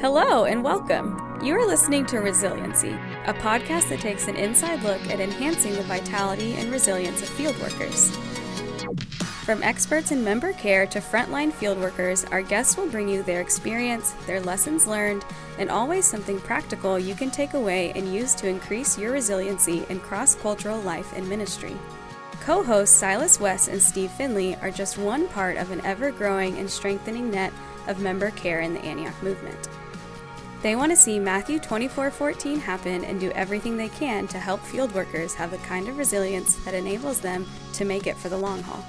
Hello 0.00 0.46
and 0.46 0.64
welcome. 0.64 1.38
You 1.44 1.54
are 1.56 1.66
listening 1.66 2.06
to 2.06 2.20
Resiliency, 2.20 2.96
a 3.26 3.34
podcast 3.34 3.90
that 3.90 4.00
takes 4.00 4.28
an 4.28 4.36
inside 4.36 4.82
look 4.82 4.98
at 5.10 5.20
enhancing 5.20 5.74
the 5.74 5.82
vitality 5.82 6.54
and 6.54 6.72
resilience 6.72 7.20
of 7.20 7.28
field 7.28 7.54
workers. 7.60 8.16
From 9.44 9.62
experts 9.62 10.10
in 10.10 10.24
member 10.24 10.54
care 10.54 10.86
to 10.86 11.00
frontline 11.00 11.52
field 11.52 11.78
workers, 11.78 12.24
our 12.32 12.40
guests 12.40 12.78
will 12.78 12.88
bring 12.88 13.10
you 13.10 13.22
their 13.22 13.42
experience, 13.42 14.12
their 14.26 14.40
lessons 14.40 14.86
learned, 14.86 15.22
and 15.58 15.68
always 15.68 16.06
something 16.06 16.40
practical 16.40 16.98
you 16.98 17.14
can 17.14 17.30
take 17.30 17.52
away 17.52 17.92
and 17.94 18.14
use 18.14 18.34
to 18.36 18.48
increase 18.48 18.96
your 18.96 19.12
resiliency 19.12 19.84
in 19.90 20.00
cross 20.00 20.34
cultural 20.34 20.80
life 20.80 21.12
and 21.14 21.28
ministry. 21.28 21.76
Co 22.40 22.62
hosts 22.62 22.96
Silas 22.96 23.38
West 23.38 23.68
and 23.68 23.82
Steve 23.82 24.10
Finley 24.12 24.56
are 24.62 24.70
just 24.70 24.96
one 24.96 25.28
part 25.28 25.58
of 25.58 25.70
an 25.70 25.84
ever 25.84 26.10
growing 26.10 26.56
and 26.56 26.70
strengthening 26.70 27.30
net 27.30 27.52
of 27.86 28.00
member 28.00 28.30
care 28.30 28.60
in 28.60 28.72
the 28.72 28.80
Antioch 28.80 29.22
movement. 29.22 29.68
They 30.62 30.76
want 30.76 30.92
to 30.92 30.96
see 30.96 31.18
Matthew 31.18 31.58
24:14 31.58 32.60
happen 32.60 33.02
and 33.04 33.18
do 33.18 33.30
everything 33.30 33.78
they 33.78 33.88
can 33.88 34.28
to 34.28 34.38
help 34.38 34.60
field 34.60 34.94
workers 34.94 35.32
have 35.34 35.52
the 35.52 35.56
kind 35.58 35.88
of 35.88 35.96
resilience 35.96 36.56
that 36.66 36.74
enables 36.74 37.20
them 37.20 37.46
to 37.72 37.86
make 37.86 38.06
it 38.06 38.16
for 38.16 38.28
the 38.28 38.36
long 38.36 38.62
haul. 38.62 38.84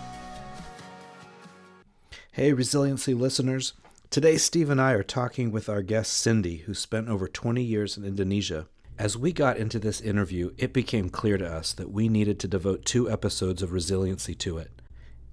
Hey, 2.34 2.52
Resiliency 2.52 3.13
listeners. 3.13 3.73
Today, 4.09 4.35
Steve 4.35 4.70
and 4.70 4.81
I 4.81 4.91
are 4.91 5.03
talking 5.03 5.49
with 5.49 5.70
our 5.70 5.81
guest 5.81 6.12
Cindy, 6.12 6.57
who 6.57 6.73
spent 6.73 7.07
over 7.07 7.29
20 7.29 7.63
years 7.63 7.95
in 7.95 8.03
Indonesia. 8.03 8.67
As 8.99 9.17
we 9.17 9.31
got 9.31 9.55
into 9.55 9.79
this 9.79 10.01
interview, 10.01 10.51
it 10.57 10.73
became 10.73 11.09
clear 11.09 11.38
to 11.38 11.48
us 11.48 11.71
that 11.73 11.91
we 11.91 12.09
needed 12.09 12.38
to 12.40 12.49
devote 12.49 12.84
two 12.84 13.09
episodes 13.09 13.62
of 13.62 13.71
resiliency 13.71 14.35
to 14.35 14.57
it. 14.57 14.81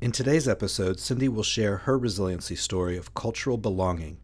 In 0.01 0.12
today's 0.12 0.46
episode, 0.46 1.01
Cindy 1.01 1.29
will 1.29 1.43
share 1.43 1.79
her 1.79 1.98
resiliency 1.98 2.55
story 2.55 2.96
of 2.96 3.15
cultural 3.15 3.59
belonging 3.59 4.18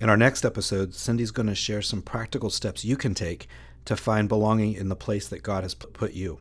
in 0.00 0.08
our 0.08 0.16
next 0.16 0.46
episode, 0.46 0.94
Cindy's 0.94 1.30
going 1.30 1.48
to 1.48 1.54
share 1.54 1.82
some 1.82 2.00
practical 2.00 2.48
steps 2.48 2.84
you 2.84 2.96
can 2.96 3.14
take 3.14 3.48
to 3.84 3.96
find 3.96 4.28
belonging 4.28 4.72
in 4.72 4.88
the 4.88 4.96
place 4.96 5.28
that 5.28 5.42
God 5.42 5.62
has 5.62 5.74
put 5.74 6.14
you. 6.14 6.40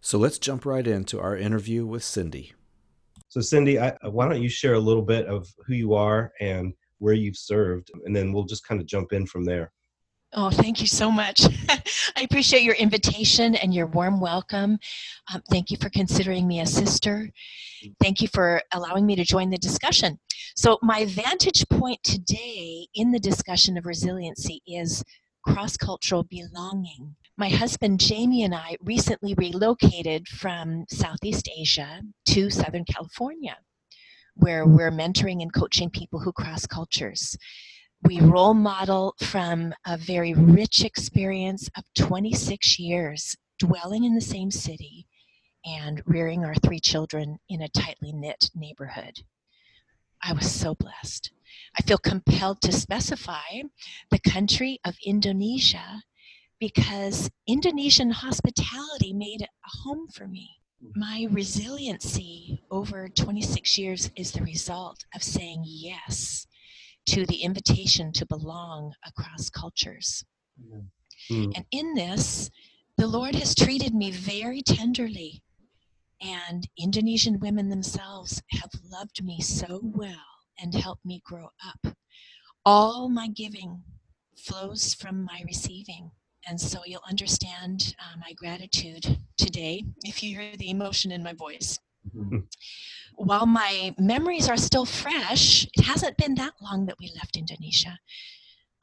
So 0.00 0.18
let's 0.18 0.38
jump 0.38 0.66
right 0.66 0.86
into 0.86 1.20
our 1.20 1.36
interview 1.36 1.86
with 1.86 2.02
Cindy. 2.02 2.52
So, 3.28 3.40
Cindy, 3.40 3.78
I, 3.78 3.90
uh, 4.02 4.10
why 4.10 4.28
don't 4.28 4.42
you 4.42 4.48
share 4.48 4.74
a 4.74 4.80
little 4.80 5.02
bit 5.02 5.26
of 5.26 5.48
who 5.66 5.74
you 5.74 5.94
are 5.94 6.32
and 6.40 6.74
where 6.98 7.14
you've 7.14 7.36
served, 7.36 7.90
and 8.04 8.14
then 8.14 8.32
we'll 8.32 8.44
just 8.44 8.66
kind 8.66 8.80
of 8.80 8.86
jump 8.86 9.12
in 9.12 9.26
from 9.26 9.44
there. 9.44 9.72
Oh, 10.32 10.50
thank 10.50 10.80
you 10.80 10.86
so 10.86 11.10
much. 11.10 11.42
I 12.16 12.22
appreciate 12.22 12.62
your 12.62 12.74
invitation 12.74 13.54
and 13.54 13.72
your 13.72 13.86
warm 13.86 14.20
welcome. 14.20 14.78
Um, 15.32 15.42
thank 15.50 15.70
you 15.70 15.76
for 15.80 15.88
considering 15.88 16.46
me 16.46 16.60
a 16.60 16.66
sister. 16.66 17.30
Thank 18.00 18.20
you 18.20 18.28
for 18.28 18.60
allowing 18.72 19.06
me 19.06 19.14
to 19.16 19.24
join 19.24 19.50
the 19.50 19.58
discussion. 19.58 20.18
So, 20.56 20.78
my 20.82 21.04
vantage 21.04 21.66
point 21.68 22.02
today 22.02 22.88
in 22.94 23.12
the 23.12 23.20
discussion 23.20 23.78
of 23.78 23.86
resiliency 23.86 24.62
is 24.66 25.04
cross 25.44 25.76
cultural 25.76 26.24
belonging. 26.24 27.14
My 27.38 27.48
husband 27.48 28.00
Jamie 28.00 28.42
and 28.42 28.54
I 28.54 28.76
recently 28.82 29.34
relocated 29.34 30.26
from 30.26 30.86
Southeast 30.90 31.48
Asia 31.56 32.02
to 32.26 32.50
Southern 32.50 32.84
California, 32.84 33.56
where 34.34 34.66
we're 34.66 34.90
mentoring 34.90 35.40
and 35.40 35.52
coaching 35.52 35.88
people 35.88 36.20
who 36.20 36.32
cross 36.32 36.66
cultures 36.66 37.36
we 38.06 38.20
role 38.20 38.54
model 38.54 39.16
from 39.18 39.74
a 39.84 39.96
very 39.96 40.32
rich 40.32 40.84
experience 40.84 41.68
of 41.76 41.82
26 41.96 42.78
years 42.78 43.36
dwelling 43.58 44.04
in 44.04 44.14
the 44.14 44.20
same 44.20 44.48
city 44.48 45.08
and 45.64 46.02
rearing 46.06 46.44
our 46.44 46.54
three 46.54 46.78
children 46.78 47.38
in 47.48 47.60
a 47.60 47.68
tightly 47.68 48.12
knit 48.12 48.50
neighborhood. 48.54 49.24
I 50.22 50.32
was 50.34 50.48
so 50.48 50.76
blessed. 50.76 51.32
I 51.76 51.82
feel 51.82 51.98
compelled 51.98 52.60
to 52.62 52.70
specify 52.70 53.62
the 54.12 54.20
country 54.20 54.78
of 54.84 54.94
Indonesia 55.04 56.04
because 56.60 57.28
Indonesian 57.48 58.10
hospitality 58.10 59.12
made 59.12 59.42
it 59.42 59.50
a 59.64 59.78
home 59.82 60.06
for 60.14 60.28
me. 60.28 60.60
Mm-hmm. 60.84 61.00
My 61.00 61.26
resiliency 61.28 62.62
over 62.70 63.08
26 63.08 63.78
years 63.78 64.10
is 64.14 64.30
the 64.30 64.44
result 64.44 65.04
of 65.12 65.24
saying 65.24 65.64
yes 65.66 66.46
to 67.06 67.26
the 67.26 67.42
invitation 67.42 68.12
to 68.12 68.26
belong 68.26 68.92
across 69.06 69.48
cultures. 69.50 70.24
Mm. 71.30 71.56
And 71.56 71.64
in 71.70 71.94
this, 71.94 72.50
the 72.96 73.06
Lord 73.06 73.34
has 73.34 73.54
treated 73.54 73.94
me 73.94 74.10
very 74.10 74.62
tenderly. 74.62 75.42
And 76.20 76.66
Indonesian 76.78 77.38
women 77.40 77.68
themselves 77.68 78.42
have 78.52 78.70
loved 78.90 79.22
me 79.22 79.40
so 79.40 79.80
well 79.82 80.24
and 80.58 80.74
helped 80.74 81.04
me 81.04 81.20
grow 81.24 81.50
up. 81.66 81.94
All 82.64 83.08
my 83.08 83.28
giving 83.28 83.82
flows 84.38 84.94
from 84.94 85.24
my 85.24 85.42
receiving. 85.46 86.10
And 86.48 86.60
so 86.60 86.80
you'll 86.86 87.02
understand 87.08 87.94
uh, 87.98 88.16
my 88.18 88.32
gratitude 88.32 89.18
today 89.36 89.84
if 90.04 90.22
you 90.22 90.38
hear 90.38 90.56
the 90.56 90.70
emotion 90.70 91.12
in 91.12 91.22
my 91.22 91.32
voice. 91.32 91.78
Mm-hmm 92.14 92.38
while 93.16 93.46
my 93.46 93.94
memories 93.98 94.48
are 94.48 94.56
still 94.56 94.84
fresh, 94.84 95.66
it 95.74 95.84
hasn't 95.84 96.16
been 96.16 96.34
that 96.34 96.54
long 96.60 96.86
that 96.86 96.96
we 97.00 97.10
left 97.14 97.36
Indonesia. 97.36 97.98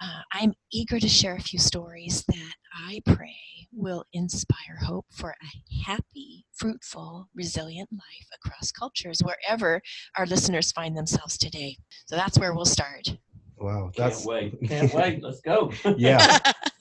Uh, 0.01 0.22
I'm 0.34 0.53
eager 0.72 1.00
to 1.00 1.07
share 1.07 1.35
a 1.35 1.41
few 1.41 1.59
stories 1.59 2.25
that 2.28 2.56
I 2.73 3.01
pray 3.06 3.35
will 3.72 4.06
inspire 4.11 4.78
hope 4.81 5.06
for 5.11 5.31
a 5.31 5.84
happy, 5.85 6.45
fruitful, 6.51 7.29
resilient 7.34 7.89
life 7.91 8.28
across 8.35 8.72
cultures, 8.72 9.22
wherever 9.23 9.81
our 10.17 10.25
listeners 10.25 10.72
find 10.72 10.97
themselves 10.97 11.38
today. 11.38 11.78
So 12.05 12.16
that's 12.16 12.38
where 12.38 12.53
we'll 12.53 12.66
start. 12.66 13.16
Wow, 13.57 13.91
that's 13.95 14.17
can't 14.17 14.28
wait! 14.28 14.57
Can't 14.67 14.94
wait! 14.94 15.23
Let's 15.23 15.40
go! 15.40 15.72
yeah. 15.95 16.40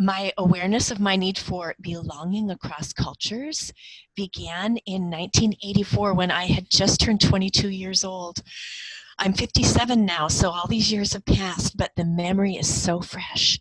my 0.00 0.32
awareness 0.38 0.90
of 0.90 0.98
my 0.98 1.14
need 1.14 1.36
for 1.36 1.74
belonging 1.78 2.50
across 2.50 2.90
cultures 2.90 3.70
began 4.16 4.78
in 4.86 5.10
1984 5.10 6.14
when 6.14 6.30
I 6.30 6.46
had 6.46 6.70
just 6.70 7.00
turned 7.00 7.20
22 7.20 7.68
years 7.68 8.02
old. 8.02 8.42
I'm 9.18 9.34
57 9.34 10.06
now, 10.06 10.28
so 10.28 10.48
all 10.48 10.66
these 10.66 10.90
years 10.90 11.12
have 11.12 11.26
passed, 11.26 11.76
but 11.76 11.90
the 11.96 12.06
memory 12.06 12.54
is 12.54 12.82
so 12.82 13.02
fresh. 13.02 13.58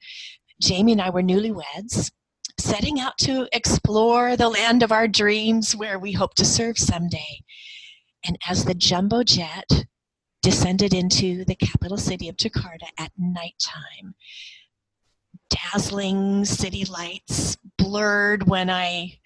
Jamie 0.62 0.94
and 0.94 1.02
I 1.02 1.10
were 1.10 1.22
newlyweds, 1.22 2.10
setting 2.58 3.02
out 3.02 3.18
to 3.20 3.50
explore 3.52 4.38
the 4.38 4.48
land 4.48 4.82
of 4.82 4.94
our 4.94 5.10
dreams 5.10 5.76
where 5.76 6.00
we 6.00 6.14
hope 6.14 6.36
to 6.36 6.46
serve 6.46 6.78
someday. 6.78 7.42
And 8.26 8.38
as 8.48 8.64
the 8.64 8.74
jumbo 8.74 9.24
jet 9.24 9.70
descended 10.42 10.94
into 10.94 11.44
the 11.44 11.56
capital 11.56 11.98
city 11.98 12.30
of 12.30 12.38
Jakarta 12.38 12.88
at 12.98 13.12
nighttime, 13.18 14.16
dazzling 15.50 16.46
city 16.46 16.86
lights 16.86 17.58
blurred 17.78 18.48
when 18.48 18.70
I 18.70 19.20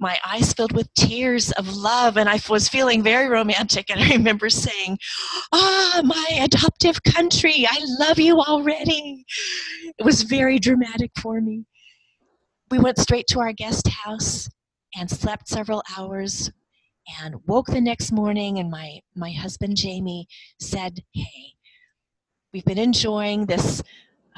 my 0.00 0.18
eyes 0.26 0.54
filled 0.54 0.72
with 0.72 0.92
tears 0.94 1.52
of 1.52 1.76
love 1.76 2.16
and 2.16 2.28
I 2.28 2.40
was 2.48 2.70
feeling 2.70 3.02
very 3.02 3.28
romantic 3.28 3.90
and 3.90 4.00
I 4.04 4.10
remember 4.10 4.48
saying, 4.48 4.98
"Ah, 5.52 6.00
my 6.04 6.26
adoptive 6.42 7.02
country, 7.02 7.66
I 7.68 7.78
love 7.98 8.18
you 8.18 8.40
already." 8.40 9.24
It 9.98 10.04
was 10.04 10.22
very 10.22 10.58
dramatic 10.58 11.10
for 11.20 11.40
me. 11.40 11.66
We 12.70 12.78
went 12.78 12.98
straight 12.98 13.26
to 13.28 13.40
our 13.40 13.52
guest 13.52 13.88
house 13.88 14.48
and 14.96 15.10
slept 15.10 15.48
several 15.48 15.82
hours 15.98 16.50
and 17.20 17.36
woke 17.46 17.66
the 17.66 17.80
next 17.80 18.10
morning 18.12 18.58
and 18.58 18.70
my 18.70 19.00
my 19.14 19.32
husband 19.32 19.76
Jamie 19.76 20.28
said, 20.58 21.00
"Hey, 21.12 21.54
we've 22.52 22.64
been 22.64 22.78
enjoying 22.78 23.46
this 23.46 23.82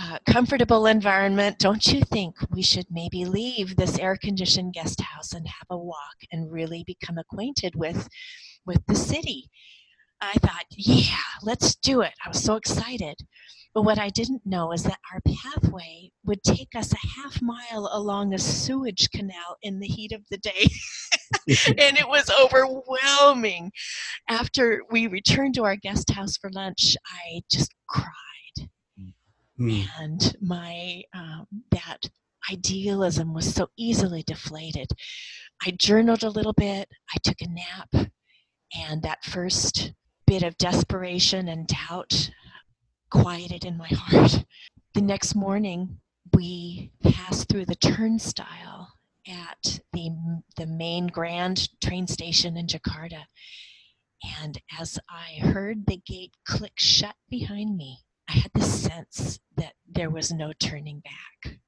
uh, 0.03 0.19
comfortable 0.27 0.87
environment, 0.87 1.59
don't 1.59 1.87
you 1.87 2.01
think 2.03 2.35
we 2.51 2.63
should 2.63 2.87
maybe 2.91 3.25
leave 3.25 3.77
this 3.77 3.99
air 3.99 4.17
conditioned 4.17 4.75
guest 4.75 5.01
house 5.01 5.33
and 5.33 5.47
have 5.47 5.67
a 5.71 5.79
walk 5.79 6.17
and 6.33 6.51
really 6.51 6.83
become 6.87 7.19
acquainted 7.19 7.75
with, 7.77 8.09
with 8.67 8.85
the 8.87 8.97
city? 8.97 9.49
I 10.21 10.33
thought, 10.35 10.65
yeah, 10.71 11.17
let's 11.43 11.77
do 11.77 12.01
it. 12.01 12.13
I 12.25 12.29
was 12.29 12.43
so 12.43 12.57
excited. 12.57 13.17
But 13.75 13.83
what 13.83 13.99
I 13.99 14.11
didn't 14.11 14.45
know 14.45 14.73
is 14.73 14.83
that 14.83 14.99
our 15.13 15.21
pathway 15.21 16.11
would 16.25 16.43
take 16.43 16.69
us 16.77 16.93
a 16.93 17.21
half 17.21 17.41
mile 17.41 17.89
along 17.93 18.35
a 18.35 18.39
sewage 18.39 19.09
canal 19.11 19.57
in 19.63 19.81
the 19.81 19.87
heat 19.87 20.13
of 20.13 20.23
the 20.31 20.39
day. 20.39 20.69
and 21.79 21.97
it 21.97 22.09
was 22.09 22.31
overwhelming. 22.31 23.73
After 24.29 24.83
we 24.91 25.07
returned 25.07 25.55
to 25.55 25.65
our 25.65 25.77
guest 25.77 26.11
house 26.11 26.37
for 26.37 26.51
lunch, 26.51 26.97
I 27.07 27.43
just 27.51 27.73
cried 27.89 28.32
mm. 29.63 29.87
and 30.01 30.37
my 30.41 31.03
um, 31.15 31.47
that 31.71 32.09
idealism 32.51 33.33
was 33.35 33.55
so 33.55 33.69
easily 33.77 34.23
deflated. 34.23 34.89
I 35.65 35.71
journaled 35.73 36.25
a 36.25 36.31
little 36.31 36.53
bit. 36.53 36.89
I 37.15 37.19
took 37.23 37.41
a 37.41 37.49
nap, 37.49 38.11
and 38.75 39.03
that 39.03 39.25
first 39.25 39.93
bit 40.27 40.43
of 40.43 40.59
desperation 40.59 41.49
and 41.49 41.67
doubt 41.67 42.31
quieted 43.11 43.65
in 43.65 43.77
my 43.77 43.89
heart. 43.93 44.45
The 44.95 45.03
next 45.03 45.35
morning, 45.35 46.01
we 46.35 46.91
passed 47.03 47.49
through 47.49 47.67
the 47.67 47.77
turnstile 47.77 48.93
at 49.29 49.81
the, 49.93 50.11
the 50.57 50.67
main 50.67 51.07
grand 51.07 51.69
train 51.81 52.07
station 52.07 52.57
in 52.57 52.67
Jakarta. 52.67 53.25
And 54.41 54.61
as 54.79 54.99
I 55.09 55.47
heard 55.47 55.87
the 55.87 56.01
gate 56.07 56.35
click 56.47 56.75
shut 56.77 57.15
behind 57.29 57.77
me, 57.77 57.99
I 58.33 58.37
had 58.37 58.53
the 58.55 58.63
sense 58.63 59.41
that 59.57 59.75
there 59.87 60.09
was 60.09 60.33
no 60.33 60.55
turning 60.55 61.01
back. 61.01 61.59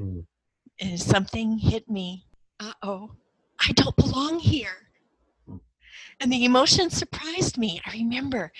Mm. 0.00 0.24
And 0.80 1.00
something 1.00 1.58
hit 1.58 1.88
me. 1.88 2.26
Uh 2.58 2.72
oh, 2.82 3.12
I 3.60 3.70
don't 3.72 3.94
belong 3.94 4.40
here. 4.40 4.88
And 6.18 6.32
the 6.32 6.44
emotion 6.44 6.90
surprised 6.90 7.58
me. 7.58 7.80
I 7.86 7.92
remember 7.92 8.52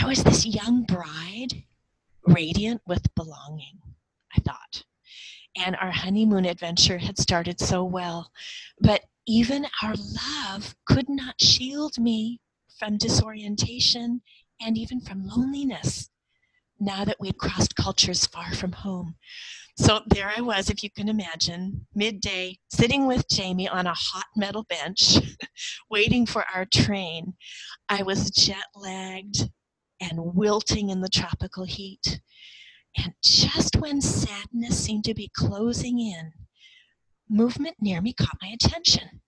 I 0.00 0.06
was 0.06 0.24
this 0.24 0.46
young 0.46 0.84
bride, 0.84 1.64
radiant 2.26 2.80
with 2.86 3.14
belonging, 3.14 3.80
I 4.34 4.40
thought. 4.40 4.84
And 5.56 5.76
our 5.76 5.90
honeymoon 5.90 6.46
adventure 6.46 6.98
had 6.98 7.18
started 7.18 7.60
so 7.60 7.84
well. 7.84 8.32
But 8.80 9.02
even 9.26 9.66
our 9.82 9.94
love 9.94 10.74
could 10.86 11.10
not 11.10 11.40
shield 11.40 11.98
me 11.98 12.40
from 12.78 12.96
disorientation 12.96 14.22
and 14.58 14.78
even 14.78 15.00
from 15.00 15.26
loneliness 15.26 16.08
now 16.80 17.04
that 17.04 17.20
we'd 17.20 17.38
crossed 17.38 17.76
cultures 17.76 18.26
far 18.26 18.52
from 18.54 18.72
home. 18.72 19.16
So 19.76 20.00
there 20.06 20.32
I 20.34 20.40
was, 20.40 20.70
if 20.70 20.84
you 20.84 20.90
can 20.90 21.08
imagine, 21.08 21.86
midday, 21.94 22.58
sitting 22.70 23.06
with 23.06 23.28
Jamie 23.28 23.68
on 23.68 23.86
a 23.86 23.94
hot 23.94 24.26
metal 24.36 24.64
bench, 24.68 25.16
waiting 25.90 26.26
for 26.26 26.44
our 26.54 26.64
train. 26.64 27.34
I 27.88 28.04
was 28.04 28.30
jet 28.30 28.66
lagged 28.76 29.50
and 30.00 30.34
wilting 30.34 30.90
in 30.90 31.00
the 31.00 31.08
tropical 31.08 31.64
heat. 31.64 32.20
And 32.96 33.14
just 33.22 33.76
when 33.76 34.00
sadness 34.00 34.78
seemed 34.78 35.04
to 35.04 35.14
be 35.14 35.30
closing 35.36 35.98
in, 35.98 36.32
movement 37.28 37.76
near 37.80 38.00
me 38.00 38.12
caught 38.12 38.38
my 38.40 38.48
attention. 38.48 39.22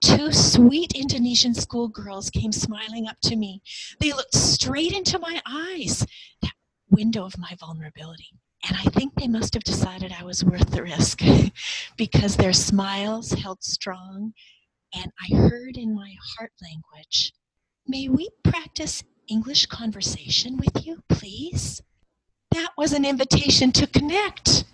Two 0.00 0.32
sweet 0.32 0.92
Indonesian 0.94 1.54
schoolgirls 1.54 2.30
came 2.30 2.52
smiling 2.52 3.06
up 3.08 3.16
to 3.22 3.36
me. 3.36 3.62
They 4.00 4.12
looked 4.12 4.34
straight 4.34 4.92
into 4.92 5.18
my 5.18 5.40
eyes, 5.46 6.06
that 6.42 6.52
window 6.90 7.24
of 7.24 7.38
my 7.38 7.56
vulnerability. 7.58 8.30
And 8.68 8.76
I 8.76 8.90
think 8.90 9.14
they 9.14 9.28
must 9.28 9.54
have 9.54 9.64
decided 9.64 10.12
I 10.12 10.24
was 10.24 10.44
worth 10.44 10.70
the 10.70 10.82
risk 10.82 11.20
because 11.96 12.36
their 12.36 12.52
smiles 12.52 13.32
held 13.32 13.62
strong. 13.62 14.32
And 14.94 15.12
I 15.20 15.36
heard 15.36 15.76
in 15.76 15.94
my 15.94 16.14
heart 16.36 16.52
language, 16.62 17.32
May 17.88 18.08
we 18.08 18.30
practice 18.42 19.04
English 19.28 19.66
conversation 19.66 20.56
with 20.56 20.84
you, 20.84 21.02
please? 21.08 21.82
That 22.50 22.70
was 22.76 22.92
an 22.92 23.04
invitation 23.04 23.70
to 23.72 23.86
connect. 23.86 24.64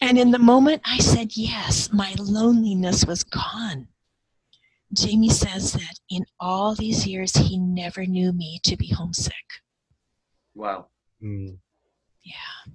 And 0.00 0.18
in 0.18 0.30
the 0.32 0.38
moment 0.38 0.82
I 0.84 0.98
said 0.98 1.36
yes, 1.36 1.92
my 1.92 2.14
loneliness 2.18 3.04
was 3.04 3.22
gone. 3.22 3.88
Jamie 4.92 5.28
says 5.28 5.72
that 5.72 5.98
in 6.08 6.24
all 6.40 6.74
these 6.74 7.06
years, 7.06 7.36
he 7.36 7.58
never 7.58 8.06
knew 8.06 8.32
me 8.32 8.60
to 8.64 8.76
be 8.76 8.88
homesick. 8.88 9.34
Wow. 10.54 10.86
Mm. 11.22 11.58
Yeah. 12.24 12.72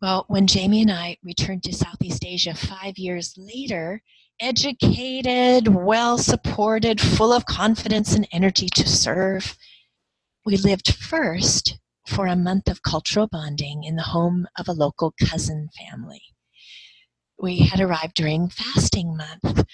Well, 0.00 0.24
when 0.28 0.46
Jamie 0.46 0.82
and 0.82 0.92
I 0.92 1.18
returned 1.22 1.64
to 1.64 1.74
Southeast 1.74 2.24
Asia 2.24 2.54
five 2.54 2.98
years 2.98 3.34
later, 3.36 4.02
educated, 4.40 5.68
well 5.68 6.16
supported, 6.18 7.00
full 7.00 7.32
of 7.32 7.46
confidence 7.46 8.14
and 8.14 8.26
energy 8.32 8.68
to 8.76 8.88
serve, 8.88 9.56
we 10.46 10.56
lived 10.56 10.94
first 10.94 11.78
for 12.06 12.26
a 12.26 12.36
month 12.36 12.68
of 12.68 12.82
cultural 12.82 13.26
bonding 13.26 13.84
in 13.84 13.96
the 13.96 14.02
home 14.02 14.46
of 14.58 14.68
a 14.68 14.72
local 14.72 15.12
cousin 15.20 15.68
family. 15.76 16.22
We 17.38 17.58
had 17.60 17.80
arrived 17.80 18.14
during 18.14 18.48
fasting 18.48 19.16
month. 19.16 19.66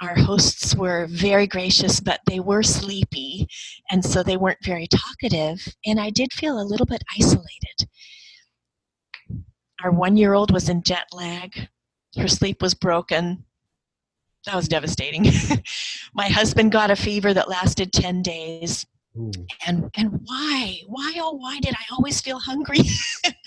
Our 0.00 0.14
hosts 0.14 0.76
were 0.76 1.06
very 1.08 1.46
gracious, 1.46 1.98
but 1.98 2.20
they 2.26 2.38
were 2.38 2.62
sleepy, 2.62 3.48
and 3.90 4.04
so 4.04 4.22
they 4.22 4.36
weren't 4.36 4.64
very 4.64 4.86
talkative, 4.86 5.66
and 5.84 6.00
I 6.00 6.10
did 6.10 6.32
feel 6.32 6.60
a 6.60 6.62
little 6.62 6.86
bit 6.86 7.02
isolated. 7.18 7.88
Our 9.82 9.90
one 9.90 10.16
year 10.16 10.34
old 10.34 10.52
was 10.52 10.68
in 10.68 10.82
jet 10.82 11.06
lag, 11.12 11.68
her 12.16 12.28
sleep 12.28 12.62
was 12.62 12.74
broken. 12.74 13.44
That 14.46 14.54
was 14.54 14.68
devastating. 14.68 15.26
My 16.14 16.28
husband 16.28 16.72
got 16.72 16.90
a 16.90 16.96
fever 16.96 17.34
that 17.34 17.48
lasted 17.48 17.92
10 17.92 18.22
days 18.22 18.86
Ooh. 19.16 19.30
and 19.66 19.90
and 19.96 20.20
why 20.24 20.80
why 20.86 21.14
oh 21.16 21.32
why 21.32 21.58
did 21.60 21.74
i 21.74 21.84
always 21.92 22.20
feel 22.20 22.38
hungry 22.38 22.80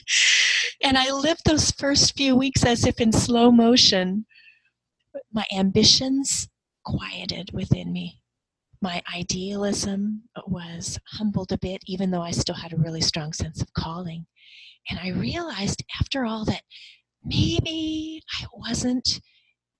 and 0.83 0.97
i 0.97 1.11
lived 1.11 1.41
those 1.45 1.71
first 1.71 2.17
few 2.17 2.35
weeks 2.35 2.65
as 2.65 2.83
if 2.85 2.99
in 2.99 3.11
slow 3.11 3.51
motion 3.51 4.25
my 5.31 5.45
ambitions 5.55 6.47
quieted 6.83 7.51
within 7.53 7.91
me 7.91 8.19
my 8.81 9.01
idealism 9.15 10.23
was 10.47 10.97
humbled 11.05 11.51
a 11.51 11.57
bit 11.57 11.81
even 11.85 12.11
though 12.11 12.21
i 12.21 12.31
still 12.31 12.55
had 12.55 12.73
a 12.73 12.77
really 12.77 13.01
strong 13.01 13.31
sense 13.33 13.61
of 13.61 13.73
calling 13.73 14.25
and 14.89 14.99
i 14.99 15.09
realized 15.09 15.83
after 15.99 16.25
all 16.25 16.45
that 16.45 16.63
maybe 17.23 18.21
i 18.41 18.45
wasn't 18.53 19.21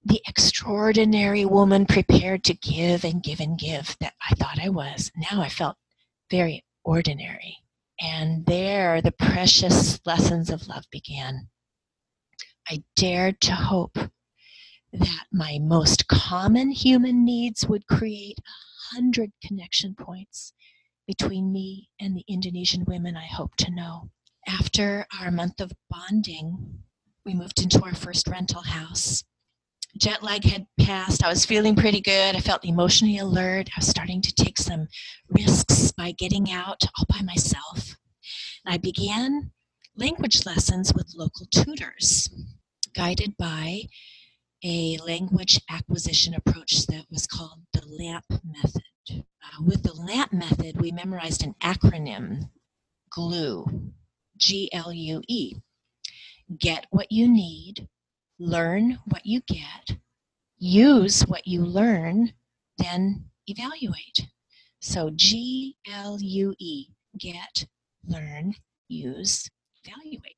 the 0.04 0.22
extraordinary 0.28 1.46
woman 1.46 1.86
prepared 1.86 2.44
to 2.44 2.54
give 2.56 3.04
and 3.04 3.22
give 3.22 3.40
and 3.40 3.58
give 3.60 3.96
that 4.00 4.14
I 4.30 4.34
thought 4.36 4.60
I 4.60 4.70
was. 4.70 5.12
Now 5.16 5.42
I 5.42 5.50
felt 5.50 5.78
very 6.30 6.66
ordinary. 6.84 7.58
And 8.00 8.46
there 8.46 9.02
the 9.02 9.12
precious 9.12 10.00
lessons 10.06 10.50
of 10.50 10.68
love 10.68 10.86
began. 10.92 11.50
I 12.68 12.84
dared 12.96 13.42
to 13.42 13.52
hope 13.54 13.98
that 14.94 15.26
my 15.32 15.58
most 15.62 16.08
common 16.08 16.72
human 16.72 17.24
needs 17.24 17.68
would 17.68 17.88
create 17.88 18.40
a 18.40 18.96
hundred 18.96 19.32
connection 19.44 19.96
points 19.96 20.54
between 21.08 21.52
me 21.52 21.90
and 22.00 22.16
the 22.16 22.26
Indonesian 22.28 22.86
women 22.86 23.16
I 23.16 23.26
hope 23.26 23.56
to 23.58 23.72
know. 23.72 24.10
After 24.48 25.06
our 25.22 25.32
month 25.32 25.62
of 25.62 25.72
bonding, 25.90 26.84
we 27.26 27.34
moved 27.34 27.62
into 27.62 27.84
our 27.84 27.94
first 27.94 28.28
rental 28.28 28.62
house 28.62 29.24
jet 29.98 30.24
lag 30.24 30.44
had 30.44 30.66
passed. 30.80 31.24
I 31.24 31.30
was 31.30 31.46
feeling 31.46 31.76
pretty 31.76 32.02
good. 32.02 32.36
I 32.36 32.40
felt 32.40 32.66
emotionally 32.66 33.18
alert. 33.18 33.70
I 33.76 33.80
was 33.80 33.88
starting 33.88 34.22
to 34.22 34.34
take 34.34 34.58
some 34.58 34.88
risks 35.30 35.92
by 35.92 36.12
getting 36.12 36.52
out 36.52 36.82
all 36.98 37.06
by 37.10 37.22
myself. 37.22 37.96
And 38.66 38.74
I 38.74 38.78
began 38.78 39.52
language 39.96 40.46
lessons 40.46 40.94
with 40.94 41.14
local 41.16 41.46
tutors, 41.48 42.30
guided 42.96 43.36
by 43.38 43.84
a 44.64 44.98
language 45.06 45.60
acquisition 45.70 46.34
approach 46.34 46.86
that 46.88 47.06
was 47.10 47.26
called 47.26 47.62
the 47.74 47.82
LAMP 47.86 48.26
method. 48.44 48.84
Uh, 49.10 49.64
with 49.66 49.84
the 49.84 49.94
LAMP 49.94 50.32
method, 50.32 50.80
we 50.80 50.92
memorized 50.92 51.44
an 51.44 51.56
acronym 51.62 52.50
GLUE, 53.10 53.92
G 54.38 54.70
L 54.72 54.94
U 54.94 55.22
E. 55.28 55.56
Get 56.60 56.86
what 56.90 57.12
you 57.12 57.28
need, 57.28 57.88
learn 58.40 59.00
what 59.06 59.26
you 59.26 59.42
get, 59.48 59.98
use 60.58 61.22
what 61.22 61.48
you 61.48 61.66
learn, 61.66 62.34
then 62.78 63.26
evaluate. 63.48 64.28
So 64.80 65.12
G 65.16 65.78
L 65.92 66.18
U 66.20 66.56
E, 66.60 66.88
get, 67.18 67.66
learn, 68.08 68.56
use, 68.88 69.50
evaluate. 69.84 70.38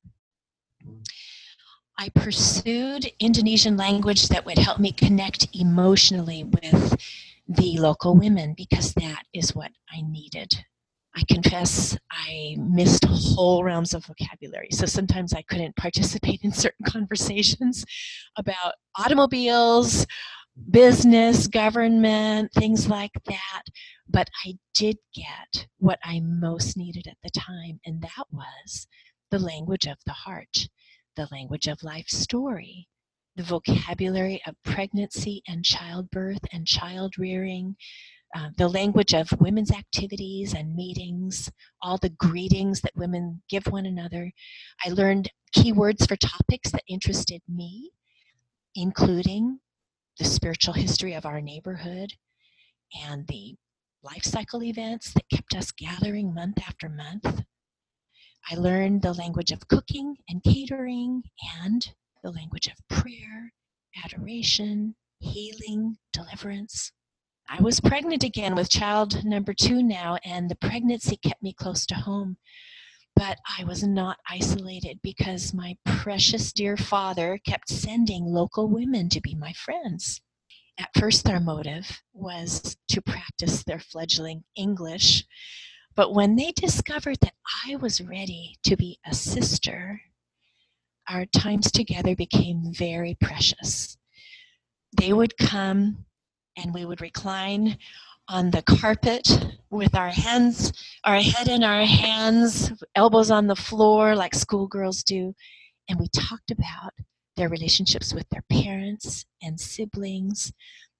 I 1.98 2.10
pursued 2.10 3.12
Indonesian 3.20 3.78
language 3.78 4.28
that 4.30 4.46
would 4.46 4.58
help 4.58 4.80
me 4.80 4.92
connect 4.92 5.48
emotionally 5.56 6.44
with 6.44 7.02
the 7.48 7.78
local 7.78 8.16
women 8.16 8.54
because 8.56 8.94
that 8.96 9.24
is 9.34 9.54
what 9.56 9.72
I 9.92 10.02
needed 10.02 10.66
I 11.16 11.24
confess 11.32 11.96
I 12.12 12.56
missed 12.58 13.06
whole 13.06 13.64
realms 13.64 13.94
of 13.94 14.06
vocabulary. 14.06 14.70
So 14.72 14.86
sometimes 14.86 15.34
I 15.34 15.44
couldn't 15.44 15.76
participate 15.76 16.40
in 16.42 16.52
certain 16.52 16.86
conversations 16.88 17.86
about 18.36 18.74
automobiles, 18.98 20.08
business, 20.72 21.48
government, 21.48 22.52
things 22.54 22.88
like 22.88 23.12
that. 23.28 23.64
But 24.10 24.28
I 24.46 24.56
did 24.74 24.98
get 25.14 25.68
what 25.78 26.00
I 26.04 26.20
most 26.22 26.78
needed 26.78 27.06
at 27.08 27.18
the 27.24 27.30
time, 27.30 27.80
and 27.86 28.02
that 28.02 28.26
was 28.32 28.88
the 29.30 29.40
language 29.40 29.86
of 29.86 29.98
the 30.06 30.14
heart, 30.14 30.68
the 31.16 31.28
language 31.32 31.68
of 31.68 31.84
life 31.84 32.08
story, 32.08 32.88
the 33.36 33.44
vocabulary 33.44 34.42
of 34.46 34.56
pregnancy 34.64 35.42
and 35.48 35.66
childbirth 35.66 36.42
and 36.52 36.68
child 36.68 37.14
rearing, 37.18 37.76
uh, 38.36 38.50
the 38.58 38.68
language 38.68 39.14
of 39.14 39.32
women's 39.40 39.72
activities 39.72 40.54
and 40.54 40.76
meetings, 40.76 41.52
all 41.82 41.98
the 41.98 42.10
greetings 42.10 42.82
that 42.82 42.96
women 42.96 43.42
give 43.50 43.66
one 43.68 43.86
another. 43.86 44.32
I 44.86 44.90
learned 44.90 45.30
keywords 45.56 46.08
for 46.08 46.16
topics 46.16 46.72
that 46.72 46.84
interested 46.88 47.42
me, 47.48 47.92
including 48.76 49.60
the 50.18 50.26
spiritual 50.26 50.74
history 50.74 51.14
of 51.14 51.26
our 51.26 51.42
neighborhood 51.42 52.14
and 53.08 53.28
the 53.28 53.56
life 54.04 54.24
cycle 54.24 54.64
events 54.64 55.14
that 55.14 55.30
kept 55.30 55.56
us 55.56 55.72
gathering 55.72 56.34
month 56.34 56.60
after 56.68 56.90
month. 56.90 57.44
I 58.50 58.56
learned 58.56 59.02
the 59.02 59.14
language 59.14 59.52
of 59.52 59.68
cooking 59.68 60.18
and 60.28 60.44
catering 60.44 61.24
and 61.62 61.88
the 62.24 62.32
language 62.32 62.68
of 62.68 62.88
prayer, 62.90 63.54
adoration, 64.04 64.96
healing, 65.20 65.98
deliverance. 66.12 66.92
I 67.48 67.62
was 67.62 67.80
pregnant 67.80 68.24
again 68.24 68.56
with 68.56 68.70
child 68.70 69.24
number 69.24 69.54
two 69.54 69.82
now, 69.82 70.18
and 70.26 70.50
the 70.50 70.56
pregnancy 70.56 71.18
kept 71.18 71.42
me 71.42 71.54
close 71.54 71.86
to 71.88 71.96
home. 71.96 72.38
But 73.16 73.38
I 73.58 73.64
was 73.64 73.84
not 73.84 74.18
isolated 74.30 75.00
because 75.04 75.54
my 75.54 75.78
precious 75.86 76.52
dear 76.52 76.76
father 76.76 77.40
kept 77.46 77.70
sending 77.70 78.26
local 78.26 78.68
women 78.68 79.08
to 79.10 79.22
be 79.22 79.36
my 79.36 79.54
friends. 79.54 80.22
At 80.80 80.90
first, 80.98 81.24
their 81.24 81.40
motive 81.40 82.02
was 82.14 82.76
to 82.90 83.02
practice 83.02 83.64
their 83.64 83.80
fledgling 83.80 84.44
English, 84.56 85.26
but 85.96 86.14
when 86.14 86.36
they 86.36 86.52
discovered 86.52 87.18
that 87.22 87.34
I 87.66 87.76
was 87.76 88.02
ready 88.02 88.58
to 88.64 88.76
be 88.76 89.00
a 89.06 89.14
sister, 89.14 90.02
our 91.10 91.26
times 91.26 91.72
together 91.72 92.16
became 92.16 92.74
very 92.74 93.16
precious. 93.20 93.98
They 94.98 95.14
would 95.14 95.38
come 95.38 96.06
and 96.56 96.74
we 96.74 96.86
would 96.86 97.02
recline 97.02 97.78
on 98.30 98.52
the 98.52 98.62
carpet 98.62 99.28
with 99.70 99.96
our 99.96 100.10
hands, 100.10 100.72
our 101.04 101.20
head 101.20 101.48
in 101.48 101.64
our 101.64 101.86
hands, 101.86 102.72
elbows 102.96 103.32
on 103.32 103.48
the 103.48 103.56
floor 103.56 104.16
like 104.16 104.34
schoolgirls 104.34 105.04
do. 105.04 105.36
And 105.90 106.00
we 106.00 106.08
talked 106.08 106.52
about 106.52 106.94
their 107.36 107.50
relationships 107.50 108.14
with 108.14 108.30
their 108.30 108.44
parents 108.50 109.26
and 109.42 109.60
siblings, 109.60 110.54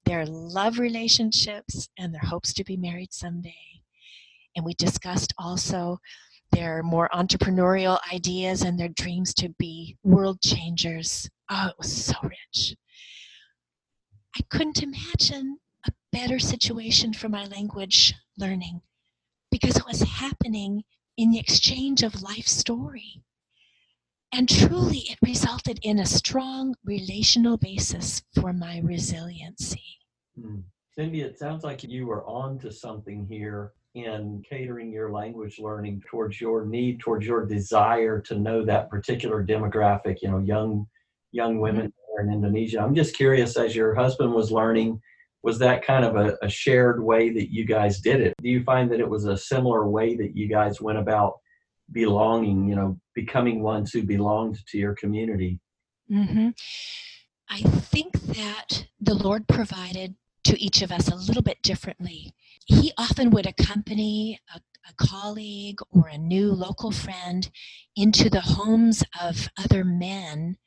their 0.06 0.26
love 0.26 0.80
relationships, 0.80 1.88
and 1.98 2.14
their 2.14 2.22
hopes 2.22 2.54
to 2.54 2.64
be 2.64 2.76
married 2.76 3.14
someday. 3.14 3.83
And 4.56 4.66
we 4.66 4.74
discussed 4.76 5.34
also 5.38 6.00
their 6.52 6.84
more 6.84 7.10
entrepreneurial 7.14 8.00
ideas 8.14 8.62
and 8.62 8.80
their 8.80 8.90
dreams 8.90 9.34
to 9.36 9.50
be 9.58 9.98
world 10.04 10.42
changers. 10.42 11.30
Oh, 11.50 11.68
it 11.70 11.76
was 11.78 11.92
so 11.92 12.14
rich. 12.24 12.76
I 14.38 14.42
couldn't 14.50 14.84
imagine 14.84 15.60
a 15.86 15.92
better 16.12 16.40
situation 16.40 17.14
for 17.14 17.30
my 17.30 17.46
language 17.46 18.14
learning 18.38 18.82
because 19.52 19.78
it 19.78 19.86
was 19.86 20.02
happening 20.02 20.84
in 21.18 21.32
the 21.32 21.40
exchange 21.40 22.04
of 22.04 22.22
life 22.22 22.48
story. 22.48 23.24
And 24.32 24.50
truly, 24.50 25.00
it 25.10 25.20
resulted 25.24 25.80
in 25.84 26.00
a 26.00 26.06
strong 26.08 26.76
relational 26.84 27.58
basis 27.58 28.24
for 28.34 28.52
my 28.52 28.80
resiliency. 28.80 29.84
Hmm. 30.40 30.62
Cindy, 30.90 31.22
it 31.22 31.38
sounds 31.38 31.64
like 31.64 31.84
you 31.84 32.08
were 32.08 32.26
on 32.26 32.58
to 32.60 32.72
something 32.72 33.28
here 33.28 33.74
in 33.96 34.44
catering 34.50 34.92
your 34.92 35.12
language 35.12 35.60
learning 35.60 36.02
towards 36.10 36.42
your 36.42 36.66
need, 36.66 37.00
towards 37.00 37.26
your 37.26 37.46
desire 37.46 38.20
to 38.22 38.40
know 38.40 38.66
that 38.66 38.90
particular 38.90 39.46
demographic, 39.46 40.18
you 40.22 40.30
know, 40.30 40.40
young 40.40 40.88
young 41.32 41.60
women 41.60 41.88
mm-hmm. 41.88 42.28
in 42.28 42.34
Indonesia. 42.34 42.80
I'm 42.80 42.96
just 42.96 43.16
curious, 43.16 43.58
as 43.58 43.76
your 43.76 43.94
husband 43.94 44.34
was 44.34 44.52
learning, 44.52 45.00
was 45.44 45.60
that 45.60 45.86
kind 45.86 46.06
of 46.06 46.16
a, 46.16 46.38
a 46.42 46.50
shared 46.50 47.04
way 47.04 47.30
that 47.32 47.52
you 47.52 47.66
guys 47.66 48.00
did 48.00 48.22
it? 48.22 48.34
Do 48.42 48.50
you 48.50 48.64
find 48.64 48.92
that 48.92 49.00
it 49.00 49.10
was 49.10 49.26
a 49.26 49.38
similar 49.38 49.88
way 49.88 50.16
that 50.16 50.36
you 50.36 50.48
guys 50.48 50.80
went 50.80 51.00
about 51.00 51.34
belonging, 51.92 52.68
you 52.68 52.76
know, 52.76 52.98
becoming 53.14 53.62
ones 53.62 53.92
who 53.92 54.04
belonged 54.04 54.58
to 54.68 54.78
your 54.78 54.96
community? 54.96 55.60
Mm-hmm. 56.12 56.50
I 57.50 57.62
think 57.62 58.14
that 58.22 58.88
the 59.00 59.14
Lord 59.14 59.48
provided 59.48 60.16
to 60.46 60.60
each 60.60 60.82
of 60.82 60.92
us 60.92 61.10
a 61.10 61.16
little 61.16 61.44
bit 61.44 61.62
differently. 61.62 62.34
He 62.66 62.94
often 62.98 63.30
would 63.32 63.46
accompany 63.46 64.40
a, 64.54 64.60
a, 64.90 64.94
colleague 64.98 65.80
or 65.92 66.08
a 66.08 66.18
new 66.18 66.52
local 66.52 66.92
friend 66.92 67.50
into 67.96 68.30
the 68.30 68.42
homes 68.42 69.04
of 69.20 69.50
other 69.58 69.84
men, 69.84 70.58